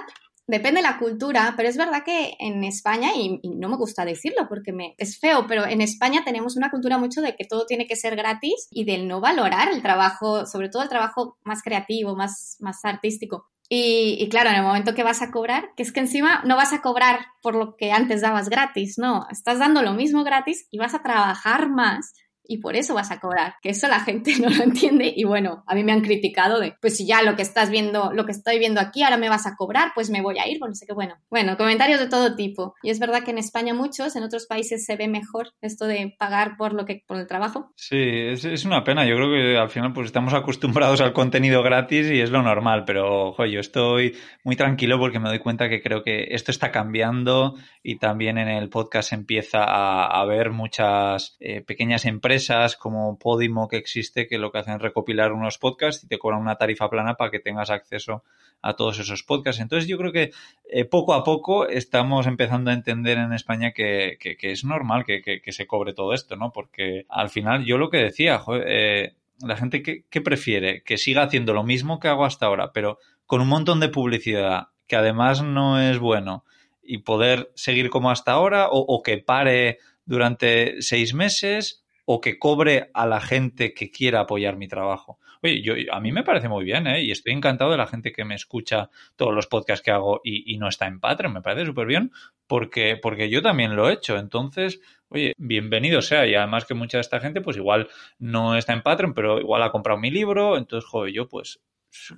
[0.46, 4.48] depende de la cultura, pero es verdad que en España, y, no me gusta decirlo
[4.48, 7.87] porque me, es feo, pero en España tenemos una cultura mucho de que todo tiene
[7.87, 12.16] que ser gratis y del no valorar el trabajo, sobre todo el trabajo más creativo,
[12.16, 13.46] más, más artístico.
[13.68, 16.55] Y, y, claro, en el momento que vas a cobrar, que es que encima no
[16.55, 20.68] vas a cobrar por lo que antes dabas gratis, no, estás dando lo mismo gratis
[20.70, 22.12] y vas a trabajar más
[22.49, 25.65] y por eso vas a cobrar, que eso la gente no lo entiende y bueno,
[25.67, 28.33] a mí me han criticado de, pues si ya lo que estás viendo, lo que
[28.33, 30.75] estoy viendo aquí, ahora me vas a cobrar, pues me voy a ir, bueno, no
[30.75, 32.75] sé qué, bueno, bueno, comentarios de todo tipo.
[32.83, 36.15] Y es verdad que en España muchos, en otros países se ve mejor esto de
[36.19, 37.73] pagar por lo que, por el trabajo.
[37.77, 42.11] Sí, es, una pena, yo creo que al final pues estamos acostumbrados al contenido gratis
[42.11, 46.03] y es lo normal, pero yo estoy muy tranquilo porque me doy cuenta que creo
[46.03, 52.05] que esto está cambiando y también en el podcast empieza a haber muchas eh, pequeñas
[52.05, 52.36] empresas
[52.79, 56.40] como Podimo que existe que lo que hacen es recopilar unos podcasts y te cobran
[56.40, 58.22] una tarifa plana para que tengas acceso
[58.62, 59.61] a todos esos podcasts.
[59.61, 60.33] Entonces yo creo que
[60.70, 65.66] eh, poco a poco estamos empezando a entender en España que, es normal que, se
[65.66, 66.53] cobre todo esto, ¿no?
[66.53, 71.53] Porque al final yo lo que decía, eh, la gente que, prefiere que siga haciendo
[71.53, 75.81] lo mismo que hago hasta ahora, pero con un montón de publicidad que además no
[75.81, 76.44] es bueno
[76.83, 82.38] y poder seguir como hasta ahora o, o que pare durante seis meses o que
[82.38, 85.19] cobre a la gente que quiera apoyar mi trabajo.
[85.42, 87.03] Oye, yo, a mí me parece muy bien, ¿eh?
[87.03, 90.57] Y estoy encantado de la gente que me escucha todos los podcasts que hago y,
[90.57, 91.35] no está en Patreon.
[91.35, 92.12] Me parece súper bien
[92.47, 94.16] porque, porque yo también lo he hecho.
[94.16, 96.27] Entonces, oye, bienvenido sea.
[96.27, 97.88] Y además que mucha de esta gente, pues igual
[98.19, 100.57] no está en Patreon, pero igual ha comprado mi libro.
[100.57, 101.61] Entonces, joder, yo pues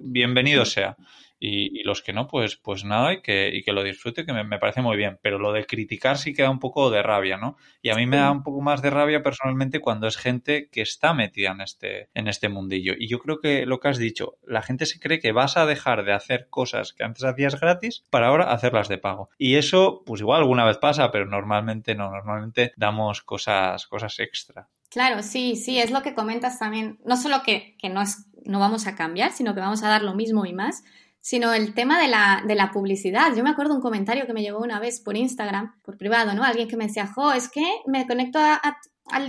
[0.00, 0.96] bienvenido sea
[1.40, 4.59] y, los que no, pues, pues nada, y que, y que lo disfrute, que me,
[4.59, 5.18] parece muy bien.
[5.22, 7.57] Pero lo de criticar sí queda un poco de rabia, ¿no?
[7.83, 10.83] Y a mí me da un poco más de rabia personalmente cuando es gente que
[10.83, 12.94] está metida en este, en este mundillo.
[12.98, 15.66] Y yo creo que lo que has dicho, la gente se cree que vas a
[15.66, 19.31] dejar de hacer cosas que antes hacías gratis para ahora hacerlas de pago.
[19.38, 24.68] Y eso, pues igual alguna vez pasa, pero normalmente no, normalmente damos cosas, cosas extra.
[24.90, 26.98] Claro, sí, sí, es lo que comentas también.
[27.05, 30.03] No solo que, que no, es, no vamos a cambiar, sino que vamos a dar
[30.03, 30.83] lo mismo y más,
[31.20, 33.35] sino el tema de la, de la publicidad.
[33.37, 36.42] Yo me acuerdo un comentario que me llegó una vez por Instagram, por privado, ¿no?
[36.42, 38.61] Alguien que me decía, jo, es que me conecto a,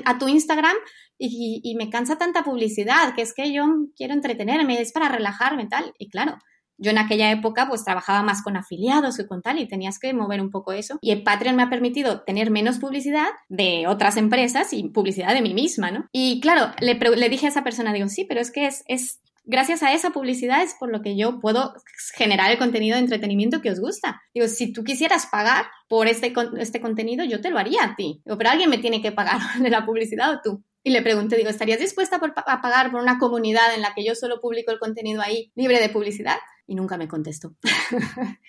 [0.05, 0.75] a, tu Instagram
[1.17, 5.67] y, y, me cansa tanta publicidad, que es que yo quiero entretenerme, es para relajarme
[5.67, 5.93] tal.
[5.97, 6.37] Y claro,
[6.79, 10.13] yo en aquella época pues trabajaba más con afiliados que con tal y tenías que
[10.13, 10.97] mover un poco eso.
[11.01, 15.41] Y el Patreon me ha permitido tener menos publicidad de otras empresas y publicidad de
[15.41, 16.07] mí misma, ¿no?
[16.11, 19.19] Y claro, le, le dije a esa persona, digo, sí, pero es que es, es
[19.49, 21.73] gracias a esa publicidad es por lo que yo puedo
[22.13, 24.21] generar el contenido de entretenimiento que os gusta.
[24.33, 28.21] Digo, si tú quisieras pagar por este, este contenido, yo te lo haría a ti.
[28.23, 30.63] Digo, pero alguien me tiene que pagar de la publicidad o tú.
[30.83, 34.15] Y le pregunté, digo, ¿estarías dispuesta a pagar por una comunidad en la que yo
[34.15, 36.37] solo publico el contenido ahí libre de publicidad?
[36.69, 37.55] Y nunca me contestó.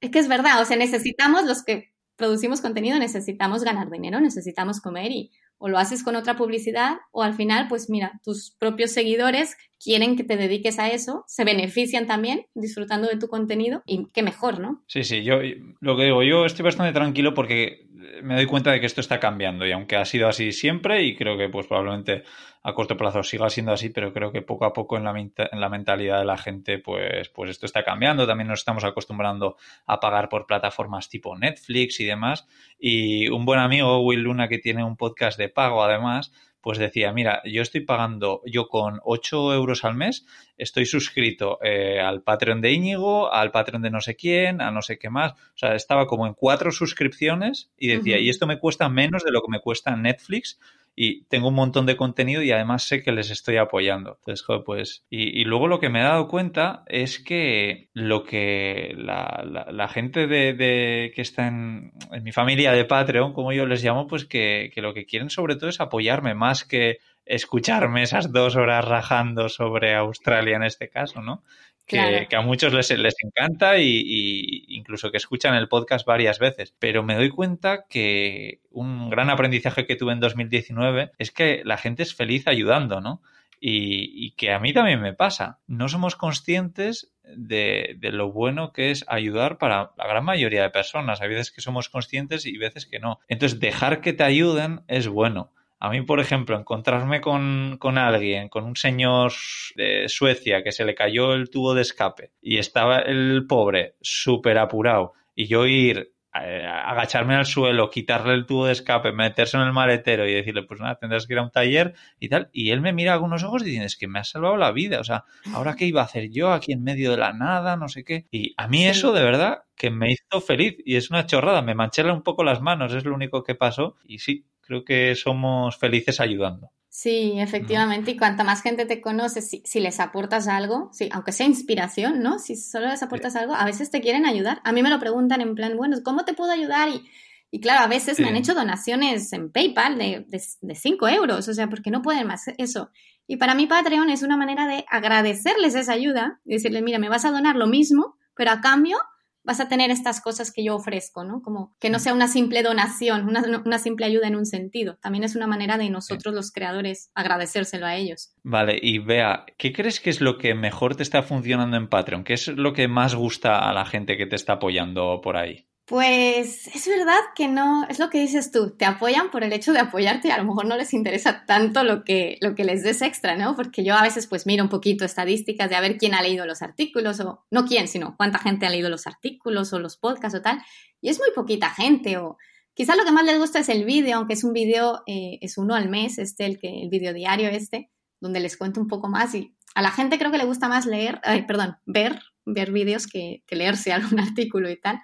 [0.00, 4.80] es que es verdad, o sea, necesitamos los que producimos contenido, necesitamos ganar dinero, necesitamos
[4.80, 8.92] comer y o lo haces con otra publicidad o al final, pues mira, tus propios
[8.92, 14.06] seguidores quieren que te dediques a eso, se benefician también disfrutando de tu contenido y
[14.12, 14.84] qué mejor, ¿no?
[14.86, 15.38] Sí, sí, yo
[15.80, 17.88] lo que digo, yo estoy bastante tranquilo porque
[18.22, 21.16] me doy cuenta de que esto está cambiando y aunque ha sido así siempre y
[21.16, 22.24] creo que pues probablemente
[22.62, 25.60] a corto plazo siga siendo así, pero creo que poco a poco en la, en
[25.60, 30.00] la mentalidad de la gente pues, pues esto está cambiando, también nos estamos acostumbrando a
[30.00, 32.46] pagar por plataformas tipo Netflix y demás.
[32.78, 36.32] Y un buen amigo, Will Luna, que tiene un podcast de pago además,
[36.64, 40.24] pues decía, mira, yo estoy pagando, yo con 8 euros al mes,
[40.56, 44.80] estoy suscrito eh, al Patreon de Íñigo, al Patreon de no sé quién, a no
[44.80, 45.32] sé qué más.
[45.32, 49.30] O sea, estaba como en cuatro suscripciones y decía, y esto me cuesta menos de
[49.30, 50.58] lo que me cuesta Netflix
[50.96, 54.18] y tengo un montón de contenido y además sé que les estoy apoyando.
[54.20, 59.88] Entonces, pues, y, luego lo que me he dado cuenta es que lo que la,
[59.88, 64.70] gente de, que está en, mi familia de Patreon, como yo les llamo, pues que,
[64.72, 69.48] que lo que quieren sobre todo es apoyarme más que escucharme esas dos horas rajando
[69.48, 71.42] sobre Australia en este caso, ¿no?
[71.86, 76.74] que, a muchos les, les encanta y, incluso que escuchan el podcast varias veces.
[76.78, 81.78] Pero me doy cuenta que un gran aprendizaje que tuve en 2019 es que la
[81.78, 83.22] gente es feliz ayudando, ¿no?
[83.66, 85.60] Y, que a mí también me pasa.
[85.66, 90.68] No somos conscientes de, de, lo bueno que es ayudar para la gran mayoría de
[90.68, 91.22] personas.
[91.22, 93.20] Hay veces que somos conscientes y veces que no.
[93.26, 95.50] Entonces, dejar que te ayuden es bueno.
[95.84, 99.34] A mí, por ejemplo, encontrarme con, alguien, con un señor
[99.76, 104.56] de Suecia que se le cayó el tubo de escape y estaba el pobre súper
[104.56, 109.64] apurado y yo ir eh, agacharme al suelo, quitarle el tubo de escape, meterse en
[109.64, 112.48] el maletero y decirle, pues nada, tendrás que ir a un taller y tal.
[112.54, 114.72] Y él me mira con unos ojos y dice, es que me ha salvado la
[114.72, 115.00] vida.
[115.00, 117.76] O sea, ¿ahora qué iba a hacer yo aquí en medio de la nada?
[117.76, 118.26] No sé qué.
[118.30, 121.60] Y a mí eso de verdad que me hizo feliz y es una chorrada.
[121.60, 123.96] Me manché un poco las manos, es lo único que pasó.
[124.02, 126.70] Y sí, creo que somos felices ayudando.
[126.96, 131.44] Sí, efectivamente, y cuanta más gente te conoce, si, les aportas algo, sí, aunque sea
[131.44, 132.38] inspiración, ¿no?
[132.38, 134.60] Si solo les aportas algo, a veces te quieren ayudar.
[134.62, 136.88] A mí me lo preguntan en plan, bueno, ¿cómo te puedo ayudar?
[136.90, 137.02] Y,
[137.50, 141.52] y claro, a veces me han hecho donaciones en PayPal de, de, 5 euros, o
[141.54, 142.90] sea, porque no pueden más eso.
[143.26, 147.08] Y para mí Patreon es una manera de agradecerles esa ayuda, y decirles, mira, me
[147.08, 148.98] vas a donar lo mismo, pero a cambio
[149.44, 151.42] vas a tener estas cosas que yo ofrezco, ¿no?
[151.42, 154.96] Como que no sea una simple donación, una, simple ayuda en un sentido.
[155.00, 158.32] También es una manera de nosotros los creadores agradecérselo a ellos.
[158.42, 162.24] Vale, y vea, ¿qué crees que es lo que mejor te está funcionando en Patreon?
[162.24, 165.66] ¿Qué es lo que más gusta a la gente que te está apoyando por ahí?
[165.86, 169.74] Pues es verdad que no, es lo que dices tú, te apoyan por el hecho
[169.74, 172.82] de apoyarte y a lo mejor no les interesa tanto lo que, lo que les
[172.82, 173.54] des extra, ¿no?
[173.54, 176.46] Porque yo a veces pues miro un poquito estadísticas de a ver quién ha leído
[176.46, 180.38] los artículos o no quién, sino cuánta gente ha leído los artículos o los podcasts
[180.38, 180.62] o tal,
[181.02, 182.38] y es muy poquita gente o
[182.72, 185.58] quizás lo que más les gusta es el vídeo, aunque es un vídeo, eh, es
[185.58, 189.08] uno al mes, este, el, que, el vídeo diario este, donde les cuento un poco
[189.08, 192.72] más y a la gente creo que le gusta más leer, ay, perdón, ver, ver
[192.72, 195.02] vídeos que, que leerse algún artículo y tal.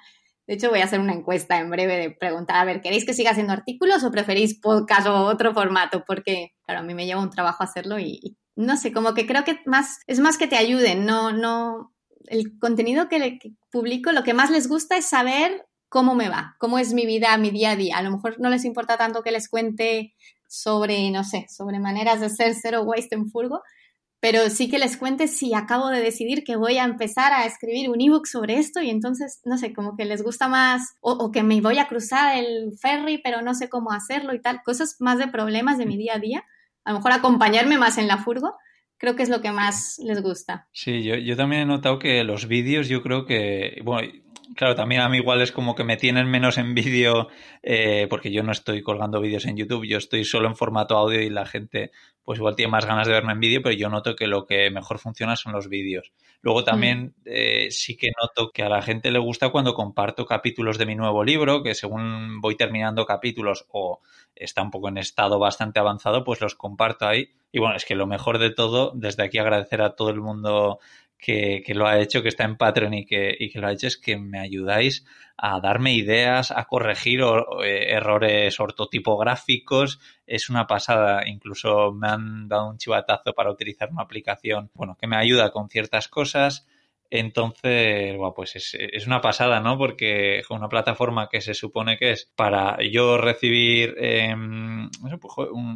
[0.50, 3.14] De hecho, voy a hacer una encuesta en breve de preguntar, a ver, ¿queréis que
[3.14, 6.02] siga haciendo artículos o preferís podcast o otro formato?
[6.04, 9.44] Porque, claro, a mí me lleva un trabajo hacerlo y, no sé, como que creo
[9.44, 11.94] que más, es más que te ayuden, no, no,
[12.26, 16.56] el contenido que, que publico, lo que más les gusta es saber cómo me va,
[16.58, 17.98] cómo es mi vida, mi día a día.
[17.98, 20.16] A lo mejor no les importa tanto que les cuente
[20.48, 23.62] sobre, no sé, sobre maneras de ser cero waste en furgo,
[24.20, 27.88] pero sí que les cuente si acabo de decidir que voy a empezar a escribir
[27.88, 31.42] un ebook sobre esto y entonces, no sé, como que les gusta más o, que
[31.42, 35.18] me voy a cruzar el ferry pero no sé cómo hacerlo y tal, cosas más
[35.18, 36.44] de problemas de mi día a día,
[36.84, 38.56] a lo mejor acompañarme más en la furgo,
[38.98, 40.68] creo que es lo que más les gusta.
[40.72, 44.12] Sí, yo, yo también he notado que los vídeos yo creo que, bueno,
[44.56, 47.28] Claro, también a mí igual es como que me tienen menos en vídeo
[47.62, 51.20] eh, porque yo no estoy colgando vídeos en YouTube, yo estoy solo en formato audio
[51.20, 51.92] y la gente
[52.24, 54.70] pues igual tiene más ganas de verme en vídeo, pero yo noto que lo que
[54.70, 56.12] mejor funciona son los vídeos.
[56.42, 57.22] Luego también mm.
[57.26, 60.94] eh, sí que noto que a la gente le gusta cuando comparto capítulos de mi
[60.94, 64.00] nuevo libro, que según voy terminando capítulos o
[64.34, 67.30] está un poco en estado bastante avanzado, pues los comparto ahí.
[67.52, 70.78] Y bueno, es que lo mejor de todo, desde aquí agradecer a todo el mundo
[71.20, 73.86] que, lo ha hecho, que está en Patreon y que, y que lo ha hecho,
[73.86, 75.04] es que me ayudáis
[75.36, 77.20] a darme ideas, a corregir
[77.64, 80.00] eh, errores ortotipográficos.
[80.26, 81.26] Es una pasada.
[81.26, 85.68] Incluso me han dado un chivatazo para utilizar una aplicación, bueno, que me ayuda con
[85.68, 86.66] ciertas cosas.
[87.10, 89.76] Entonces, bueno, pues es, una pasada, ¿no?
[89.76, 95.14] Porque una plataforma que se supone que es para yo recibir em, pues,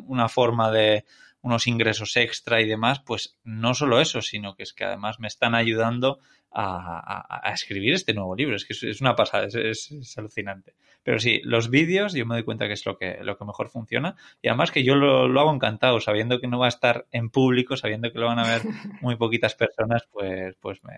[0.07, 1.05] una forma de,
[1.45, 5.29] unos ingresos extra y demás, pues no solo eso, sino que es que además me
[5.29, 6.19] están ayudando
[6.51, 8.57] a, escribir este nuevo libro.
[8.57, 10.75] Es que es, una pasada, es, alucinante.
[11.03, 13.69] Pero sí, los vídeos yo me doy cuenta que es lo que, lo que mejor
[13.69, 17.07] funciona y además que yo lo, lo hago encantado, sabiendo que no va a estar
[17.13, 18.63] en público, sabiendo que lo van a ver
[19.03, 20.97] muy poquitas personas, pues, pues me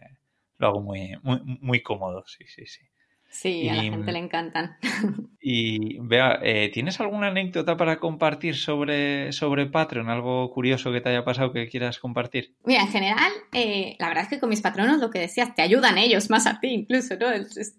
[0.58, 2.82] lo hago muy, muy, muy cómodo, sí, sí, sí.
[3.28, 4.76] Sí, a la gente le encantan.
[5.48, 10.10] Y vea, eh, ¿tienes alguna anécdota para compartir sobre, sobre Patreon?
[10.10, 12.56] ¿Algo curioso que te haya pasado que quieras compartir?
[12.64, 15.62] Mira, en general, eh, la verdad es que con mis patronos lo que decías, te
[15.62, 17.26] ayudan ellos más a ti incluso, ¿no?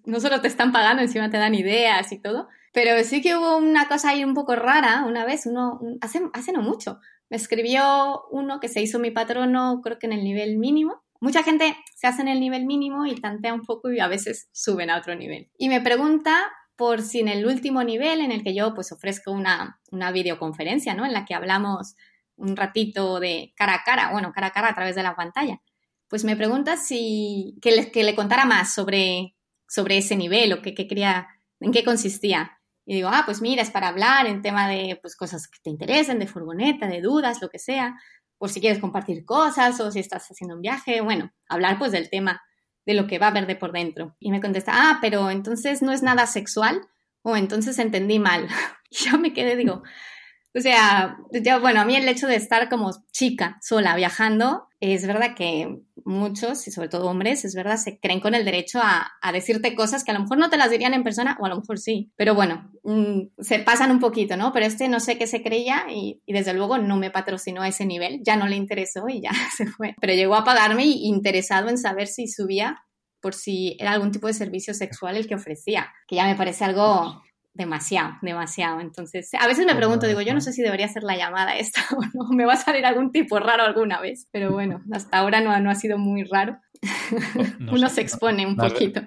[0.06, 2.48] no solo te están pagando, encima te dan ideas y todo.
[2.72, 6.54] Pero sí que hubo una cosa ahí un poco rara una vez, uno, hace, hace
[6.54, 10.58] no mucho, me escribió uno que se hizo mi patrono, creo que en el nivel
[10.58, 14.08] mínimo, Mucha gente se hace en el nivel mínimo y tantea un poco y a
[14.08, 15.50] veces suben a otro nivel.
[15.58, 19.32] Y me pregunta por si en el último nivel en el que yo pues ofrezco
[19.32, 21.06] una, una videoconferencia, ¿no?
[21.06, 21.96] En la que hablamos
[22.36, 25.60] un ratito de cara a cara, bueno, cara a cara a través de la pantalla.
[26.08, 29.36] Pues me pregunta si que le, que le contara más sobre,
[29.68, 31.28] sobre ese nivel o que, que quería,
[31.60, 32.60] en qué consistía.
[32.86, 35.70] Y digo, ah, pues mira, es para hablar en tema de pues, cosas que te
[35.70, 37.96] interesen, de furgoneta, de dudas, lo que sea
[38.38, 42.10] por si quieres compartir cosas o si estás haciendo un viaje, bueno, hablar pues del
[42.10, 42.42] tema
[42.86, 44.16] de lo que va a haber de por dentro.
[44.20, 46.88] Y me contesta, ah, pero entonces no es nada sexual
[47.22, 48.48] o entonces entendí mal.
[48.92, 49.84] yo me quedé, digo,
[50.56, 55.06] o sea, yo, bueno, a mí el hecho de estar como chica, sola, viajando, es
[55.06, 59.12] verdad que muchos, y sobre todo hombres, es verdad, se creen con el derecho a,
[59.32, 61.58] decirte cosas que a lo mejor no te las dirían en persona, o a lo
[61.58, 62.12] mejor sí.
[62.16, 64.52] Pero bueno, mm, se pasan un poquito, ¿no?
[64.54, 67.86] Pero este no sé qué se creía y, desde luego no me patrocinó a ese
[67.86, 69.96] nivel, ya no le interesó y ya se fue.
[70.00, 72.84] Pero llegó a pagarme interesado en saber si subía
[73.22, 76.64] por si era algún tipo de servicio sexual el que ofrecía, que ya me parece
[76.64, 77.22] algo
[77.58, 78.80] demasiado, demasiado.
[78.80, 81.82] Entonces, a veces me pregunto, digo, yo no sé si debería hacer la llamada esta
[81.98, 85.42] o no, me va a salir algún tipo raro alguna vez, pero bueno, hasta ahora
[85.42, 86.60] no, no ha sido muy raro.
[87.72, 89.02] Uno se expone un poquito.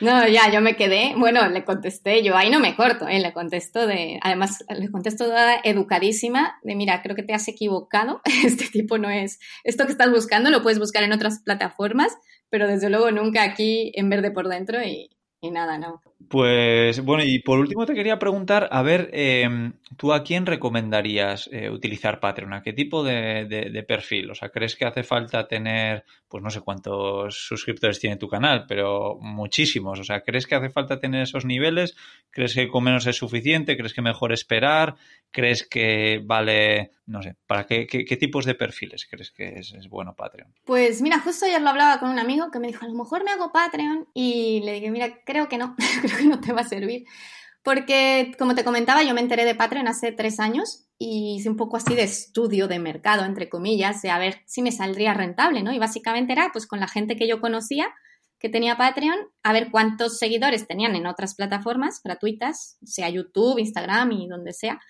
[0.00, 3.18] No, ya, yo me quedé, bueno, le contesté, yo ahí no me corto, ¿eh?
[3.18, 8.20] le contesto de, además, le contesto toda educadísima, de mira, creo que te has equivocado,
[8.44, 12.14] este tipo no es, esto que estás buscando lo puedes buscar en otras plataformas,
[12.50, 16.02] pero desde luego nunca aquí en verde por dentro y, y nada, no.
[16.28, 21.48] Pues bueno, y por último te quería preguntar, a ver, em, ¿tú a quién recomendarías
[21.52, 22.54] eh, utilizar Patreon?
[22.54, 24.30] ¿A qué tipo de, perfil?
[24.30, 28.64] O sea, ¿crees que hace falta tener, pues no sé cuántos suscriptores tiene tu canal,
[28.66, 30.00] pero muchísimos?
[30.00, 31.94] O sea, ¿crees que hace falta tener esos niveles?
[32.30, 33.76] ¿Crees que con menos es suficiente?
[33.76, 34.96] ¿Crees que mejor esperar?
[35.30, 39.88] ¿Crees que vale, no sé, para qué, qué, tipos de perfiles crees que es, es,
[39.88, 40.52] bueno Patreon?
[40.64, 43.24] Pues mira, justo ayer lo hablaba con un amigo que me dijo, a lo mejor
[43.24, 46.62] me hago Patreon y le dije, mira, creo que no, creo que no te va
[46.62, 47.04] a servir.
[47.62, 51.56] Porque, como te comentaba, yo me enteré de Patreon hace tres años y hice un
[51.56, 55.64] poco así de estudio de mercado, entre comillas, de a ver si me saldría rentable,
[55.64, 55.72] ¿no?
[55.72, 57.92] Y básicamente era pues con la gente que yo conocía
[58.38, 64.12] que tenía Patreon, a ver cuántos seguidores tenían en otras plataformas gratuitas, sea YouTube, Instagram
[64.12, 64.80] y donde sea.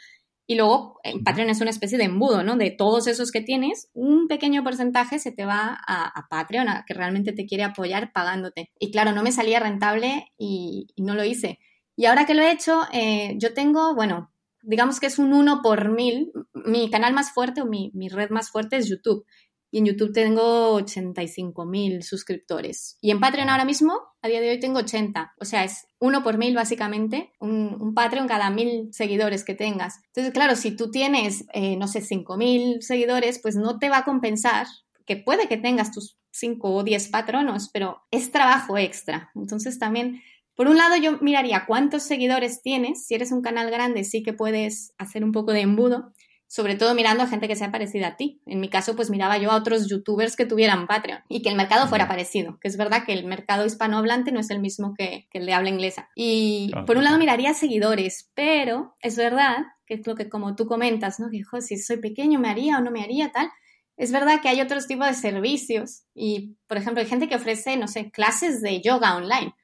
[0.46, 2.56] Y luego en Patreon es una especie de embudo, ¿no?
[2.56, 6.94] De todos esos que tienes, un pequeño porcentaje se te va a, Patreon, a que
[6.94, 8.70] realmente te quiere apoyar pagándote.
[8.78, 11.58] Y claro, no me salía rentable y, no lo hice.
[11.96, 14.30] Y ahora que lo he hecho, eh, yo tengo, bueno,
[14.62, 16.30] digamos que es un 1 por mil.
[16.52, 19.26] Mi canal más fuerte o mi, mi red más fuerte es YouTube
[19.76, 22.96] y en YouTube tengo 85 mil suscriptores.
[23.02, 25.34] Y en Patreon ahora mismo, a día de hoy, tengo 80.
[25.38, 30.00] O sea, es uno por mil básicamente, un, un Patreon cada mil seguidores que tengas.
[30.06, 33.98] Entonces, claro, si tú tienes, eh, no sé, 5 mil seguidores, pues no te va
[33.98, 34.66] a compensar,
[35.04, 39.30] que puede que tengas tus 5 o 10 patronos, pero es trabajo extra.
[39.34, 40.22] Entonces también...
[40.54, 43.06] Por un lado, yo miraría cuántos seguidores tienes.
[43.06, 46.14] Si eres un canal grande, sí que puedes hacer un poco de embudo
[46.48, 48.40] sobre todo mirando a gente que sea parecida a ti.
[48.46, 51.56] En mi caso, pues miraba yo a otros youtubers que tuvieran Patreon y que el
[51.56, 55.26] mercado fuera parecido, que es verdad que el mercado hispanohablante no es el mismo que,
[55.32, 56.08] el de habla inglesa.
[56.14, 60.66] Y por un lado miraría seguidores, pero es verdad, que es lo que como tú
[60.66, 61.28] comentas, ¿no?
[61.30, 63.50] Que, si soy pequeño, ¿me haría o no me haría tal?
[63.96, 67.76] Es verdad que hay otros tipos de servicios y, por ejemplo, hay gente que ofrece,
[67.76, 69.54] no sé, clases de yoga online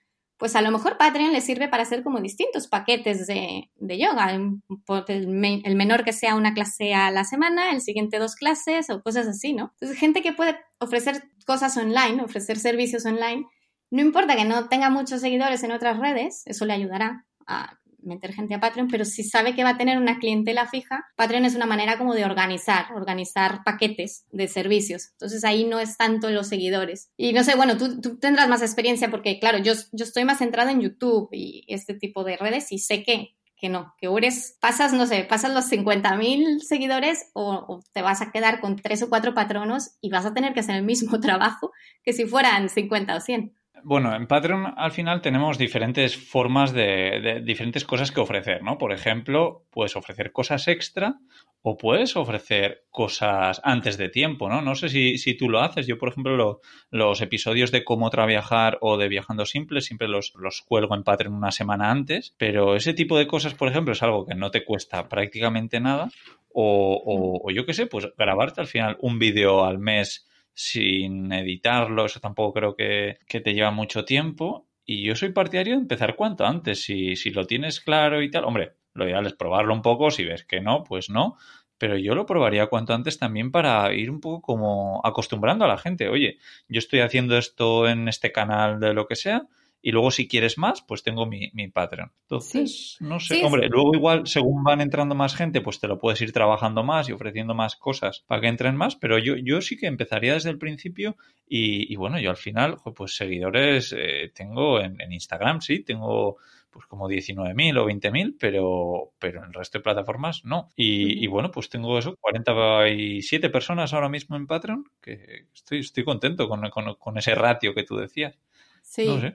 [0.42, 5.76] pues a lo mejor Patreon le sirve para hacer como distintos paquetes de, yoga, el,
[5.76, 9.52] menor que sea una clase a la semana, el siguiente dos clases o cosas así,
[9.52, 9.70] ¿no?
[9.74, 13.46] Entonces, gente que puede ofrecer cosas online, ofrecer servicios online,
[13.92, 18.32] no importa que no tenga muchos seguidores en otras redes, eso le ayudará a meter
[18.32, 21.54] gente a Patreon, pero si sabe que va a tener una clientela fija, Patreon es
[21.54, 25.10] una manera como de organizar, organizar paquetes de servicios.
[25.12, 27.10] Entonces ahí no es tanto los seguidores.
[27.16, 30.70] Y no sé, bueno, tú, tendrás más experiencia porque, claro, yo, yo estoy más centrada
[30.70, 34.92] en YouTube y este tipo de redes y sé que que no, que eres, pasas,
[34.92, 39.08] no sé, pasas los 50.000 seguidores o, o, te vas a quedar con tres o
[39.08, 41.70] cuatro patronos y vas a tener que hacer el mismo trabajo
[42.02, 43.54] que si fueran 50 o 100.
[43.84, 48.78] Bueno, en Patreon al final tenemos diferentes formas de, diferentes cosas que ofrecer, ¿no?
[48.78, 51.18] Por ejemplo, puedes ofrecer cosas extra
[51.62, 54.62] o puedes ofrecer cosas antes de tiempo, ¿no?
[54.62, 55.86] No sé si, si tú lo haces.
[55.86, 56.60] Yo, por ejemplo,
[56.90, 61.34] los episodios de cómo trabajar o de viajando simple siempre los, los cuelgo en Patreon
[61.34, 64.64] una semana antes, pero ese tipo de cosas, por ejemplo, es algo que no te
[64.64, 66.08] cuesta prácticamente nada
[66.52, 71.32] o, o, o yo qué sé, pues grabarte al final un vídeo al mes sin
[71.32, 74.68] editarlo, eso tampoco creo que, te lleva mucho tiempo.
[74.84, 78.44] Y yo soy partidario de empezar cuanto antes, si, si lo tienes claro y tal.
[78.44, 81.36] Hombre, lo ideal es probarlo un poco, si ves que no, pues no.
[81.78, 85.78] Pero yo lo probaría cuanto antes también para ir un poco como acostumbrando a la
[85.78, 86.08] gente.
[86.08, 86.38] Oye,
[86.68, 89.48] yo estoy haciendo esto en este canal de lo que sea,
[89.84, 92.12] y luego, si quieres más, pues tengo mi, mi Patreon.
[92.22, 93.44] Entonces, no sé.
[93.44, 97.08] Hombre, luego igual, según van entrando más gente, pues te lo puedes ir trabajando más
[97.08, 98.94] y ofreciendo más cosas para que entren más.
[98.94, 101.16] Pero yo, yo sí que empezaría desde el principio.
[101.48, 106.36] Y, bueno, yo al final, pues seguidores eh, tengo en, Instagram, sí, tengo
[106.70, 110.68] pues como 19.000 o 20.000, pero, pero en el resto de plataformas no.
[110.76, 116.04] Y, y, bueno, pues tengo eso, 47 personas ahora mismo en Patreon, que estoy, estoy
[116.04, 118.38] contento con, con, ese ratio que tú decías.
[118.80, 119.06] Sí.
[119.06, 119.34] No sé.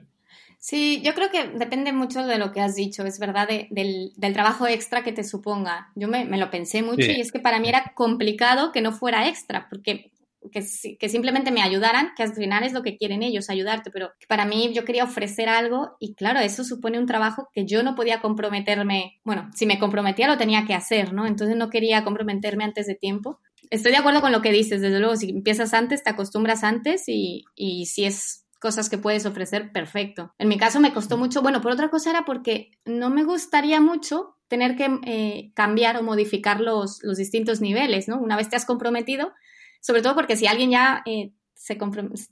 [0.60, 4.66] Sí, yo creo que depende mucho de lo que has dicho, es verdad, del, trabajo
[4.66, 5.92] extra que te suponga.
[5.94, 9.28] Yo me, lo pensé mucho y es que para mí era complicado que no fuera
[9.28, 10.10] extra, porque
[10.52, 10.64] que,
[10.98, 14.46] que, simplemente me ayudaran, que al final es lo que quieren ellos, ayudarte, pero para
[14.46, 18.20] mí yo quería ofrecer algo y claro, eso supone un trabajo que yo no podía
[18.20, 21.26] comprometerme, bueno, si me comprometía lo tenía que hacer, ¿no?
[21.26, 23.40] Entonces no quería comprometerme antes de tiempo.
[23.70, 27.04] Estoy de acuerdo con lo que dices, desde luego, si empiezas antes, te acostumbras antes
[27.06, 30.34] y, y si es cosas que puedes ofrecer, perfecto.
[30.38, 33.80] En mi caso me costó mucho, bueno, por otra cosa era porque no me gustaría
[33.80, 38.18] mucho tener que eh, cambiar o modificar los, los distintos niveles, ¿no?
[38.18, 39.32] Una vez te has comprometido,
[39.80, 41.76] sobre todo porque si alguien ya eh, se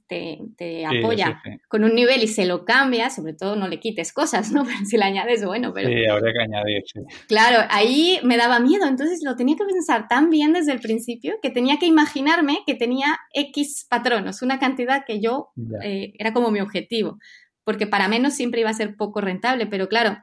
[0.07, 4.12] te, te apoya con un nivel y se lo cambia, sobre todo no le quites
[4.12, 4.64] cosas, ¿no?
[4.64, 5.89] Pero si le añades, bueno, pero...
[5.89, 6.85] Sí, habría que añadir.
[7.27, 11.35] Claro, ahí me daba miedo, entonces lo tenía que pensar tan bien desde el principio
[11.43, 15.49] que tenía que imaginarme que tenía X patronos, una cantidad que yo
[15.83, 17.18] eh, era como mi objetivo,
[17.64, 20.18] porque para menos siempre iba a ser poco rentable, pero claro,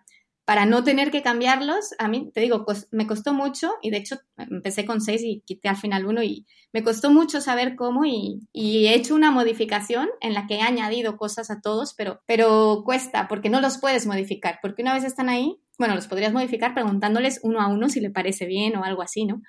[0.45, 4.17] para no tener que cambiarlos, a mí, te digo, me costó mucho y de hecho
[4.37, 8.47] empecé con seis y quité al final uno y me costó mucho saber cómo y,
[8.53, 13.27] he hecho una modificación en la que he añadido cosas a todos, pero, pero cuesta
[13.27, 17.39] porque no los puedes modificar, porque una vez están ahí, bueno, los podrías modificar preguntándoles
[17.43, 19.41] uno a uno si le parece bien o algo así, ¿no?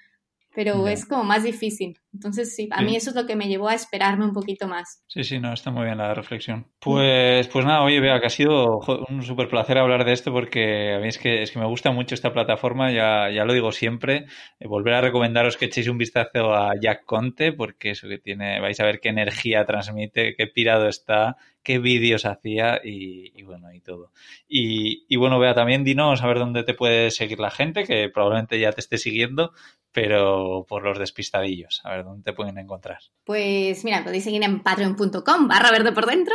[0.54, 1.98] Pero es como más difícil.
[2.12, 5.02] Entonces, sí, a mí eso es lo que me llevó a esperarme un poquito más.
[5.08, 6.66] Sí, sí, no, está muy bien la reflexión.
[6.78, 8.78] Pues, pues nada, oye, vea, que ha sido
[9.08, 11.90] un súper placer hablar de esto porque a mí es que, es que me gusta
[11.90, 14.26] mucho esta plataforma, ya, ya lo digo siempre.
[14.60, 18.60] Eh, volver a recomendaros que echéis un vistazo a Jack Conte porque eso que tiene,
[18.60, 23.80] vais a ver qué energía transmite, qué pirado está, qué vídeos hacía y, bueno, y
[23.80, 24.12] todo.
[24.46, 28.08] Y, y, bueno, vea, también dinos a ver dónde te puede seguir la gente, que
[28.10, 29.52] probablemente ya te esté siguiendo,
[29.94, 32.98] pero por los despistadillos, a ver dónde te pueden encontrar.
[33.24, 36.34] Pues mira, podéis seguir en patreon.com barra verde por dentro.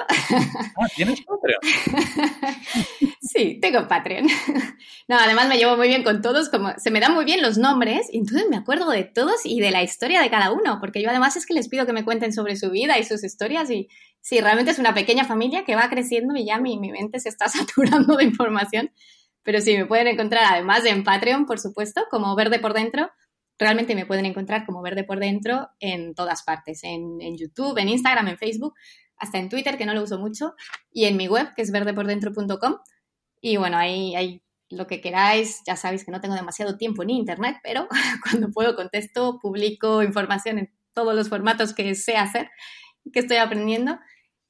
[0.78, 1.60] Ah, ¿tienes Patreon?
[3.22, 4.28] sí, tengo Patreon.
[5.10, 7.58] No, además me llevo muy bien con todos, como se me dan muy bien los
[7.58, 11.02] nombres, y entonces me acuerdo de todos y de la historia de cada uno, porque
[11.02, 13.70] yo además es que les pido que me cuenten sobre su vida y sus historias
[13.72, 13.90] y
[14.22, 17.30] sí, realmente es una pequeña familia que va creciendo y ya mi, mi mente se
[17.30, 18.92] está saturando de información.
[19.44, 23.10] Pero sí, me pueden encontrar además en Patreon, por supuesto, como Verde por Dentro.
[23.58, 27.90] Realmente me pueden encontrar como Verde por Dentro en todas partes, en, en YouTube, en
[27.90, 28.74] Instagram, en Facebook,
[29.18, 30.54] hasta en Twitter, que no lo uso mucho,
[30.92, 32.78] y en mi web, que es verdepordentro.com.
[33.42, 35.62] Y bueno, ahí hay lo que queráis.
[35.66, 37.88] Ya sabéis que no tengo demasiado tiempo ni internet, pero
[38.30, 42.50] cuando puedo contesto, publico información en todos los formatos que sé hacer
[43.12, 44.00] que estoy aprendiendo.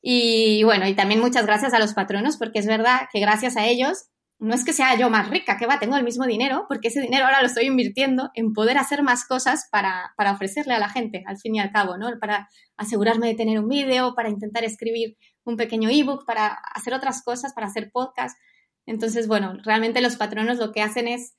[0.02, 3.66] Y bueno, y también muchas gracias a los patronos, porque es verdad que gracias a
[3.68, 6.88] ellos no es que sea yo más rica, que va, tengo el mismo dinero, porque
[6.88, 10.80] ese dinero ahora lo estoy invirtiendo en poder hacer más cosas para, para ofrecerle a
[10.80, 12.08] la gente, al fin y al cabo, ¿no?
[12.22, 12.48] Para
[12.78, 17.54] asegurarme de tener un vídeo, para intentar escribir un pequeño ebook, para hacer otras cosas,
[17.54, 18.38] para hacer podcast.
[18.86, 21.36] Entonces, bueno, realmente los patronos lo que hacen es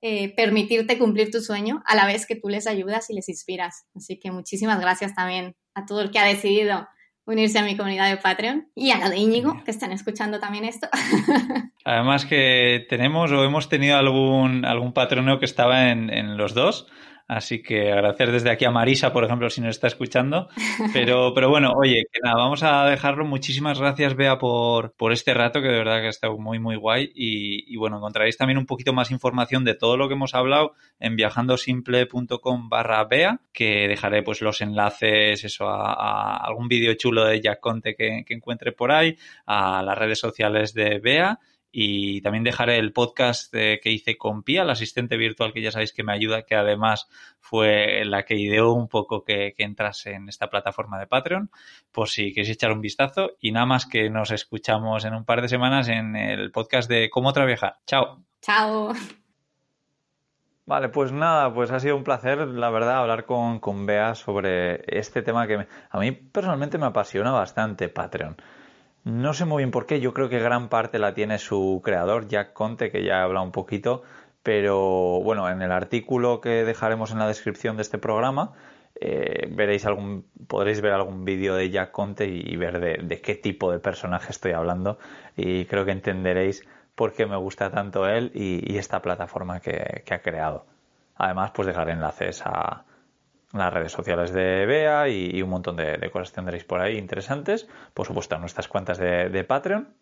[0.00, 3.84] eh, permitirte cumplir tu sueño a la vez que tú les ayudas y les inspiras.
[3.96, 6.88] Así que muchísimas gracias también a todo el que ha decidido
[7.26, 10.64] unirse a mi comunidad de Patreon y a la de Íñigo, que están escuchando también
[10.64, 10.88] esto.
[11.84, 16.86] Además que tenemos o hemos tenido algún, algún patroneo que estaba en, en los dos.
[17.26, 20.48] Así que agradecer desde aquí a Marisa, por ejemplo, si nos está escuchando.
[20.92, 23.24] Pero, pero bueno, oye, que nada, vamos a dejarlo.
[23.24, 26.76] Muchísimas gracias, Bea, por, por este rato, que de verdad que ha estado muy, muy
[26.76, 27.10] guay.
[27.14, 30.74] Y, y bueno, encontraréis también un poquito más información de todo lo que hemos hablado
[31.00, 37.24] en viajandosimple.com barra Bea, que dejaré pues los enlaces, eso, a, a algún vídeo chulo
[37.24, 39.16] de Jack Conte que, que encuentre por ahí,
[39.46, 41.38] a las redes sociales de Bea
[41.76, 45.92] y también dejaré el podcast que hice con Pia, la asistente virtual que ya sabéis
[45.92, 47.08] que me ayuda, que además
[47.40, 51.50] fue la que ideó un poco que, que entrase en esta plataforma de Patreon,
[51.90, 53.32] por si queréis echar un vistazo.
[53.40, 57.10] Y nada más que nos escuchamos en un par de semanas en el podcast de
[57.10, 57.78] Cómo Trabajar.
[57.88, 58.22] Chao.
[58.40, 58.92] Chao.
[60.66, 64.84] Vale, pues nada, pues ha sido un placer, la verdad, hablar con, con Bea sobre
[64.86, 68.36] este tema que me, a mí personalmente me apasiona bastante, Patreon.
[69.04, 72.26] No sé muy bien por qué, yo creo que gran parte la tiene su creador,
[72.26, 74.02] Jack Conte, que ya habla un poquito,
[74.42, 78.52] pero bueno, en el artículo que dejaremos en la descripción de este programa
[79.00, 83.72] eh, veréis algún, podréis ver algún vídeo de Jack Conte y, ver de, qué tipo
[83.72, 84.98] de personaje estoy hablando
[85.36, 90.02] y creo que entenderéis por qué me gusta tanto él y, y esta plataforma que,
[90.06, 90.64] que, ha creado.
[91.16, 92.84] Además, pues dejaré enlaces a,
[93.58, 97.68] las redes sociales de Bea y, un montón de, de, cosas tendréis por ahí interesantes.
[97.94, 99.94] Por supuesto, nuestras cuentas de, Patreon.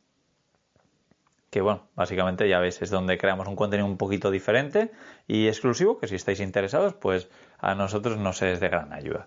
[1.50, 4.90] Que bueno, básicamente ya veis, es donde creamos un contenido un poquito diferente
[5.26, 7.28] y exclusivo, que si estáis interesados, pues
[7.58, 9.26] a nosotros nos es de gran ayuda.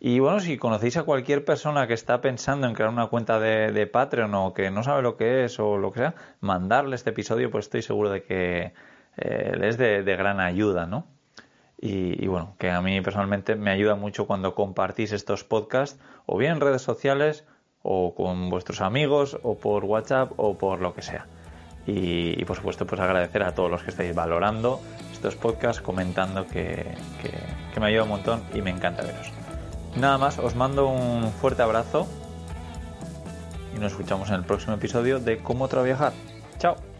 [0.00, 3.86] Y bueno, si conocéis a cualquier persona que está pensando en crear una cuenta de,
[3.86, 7.48] Patreon o que no sabe lo que es o lo que sea, mandarle este episodio,
[7.52, 8.72] pues estoy seguro de que
[9.18, 11.06] eh, es de gran ayuda, ¿no?
[11.84, 16.52] Y, bueno, que a mí personalmente me ayuda mucho cuando compartís estos podcasts o bien
[16.52, 17.44] en redes sociales
[17.82, 21.26] o con vuestros amigos o por WhatsApp o por lo que sea.
[21.84, 24.80] Y, y por supuesto pues agradecer a todos los que estáis valorando
[25.12, 27.32] estos podcasts, comentando que, que,
[27.74, 29.32] que me ayuda un montón y me encanta veros.
[29.96, 32.06] Nada más, os mando un fuerte abrazo
[33.74, 36.12] y nos escuchamos en el próximo episodio de Cómo Trabajar.
[36.58, 36.91] Chao.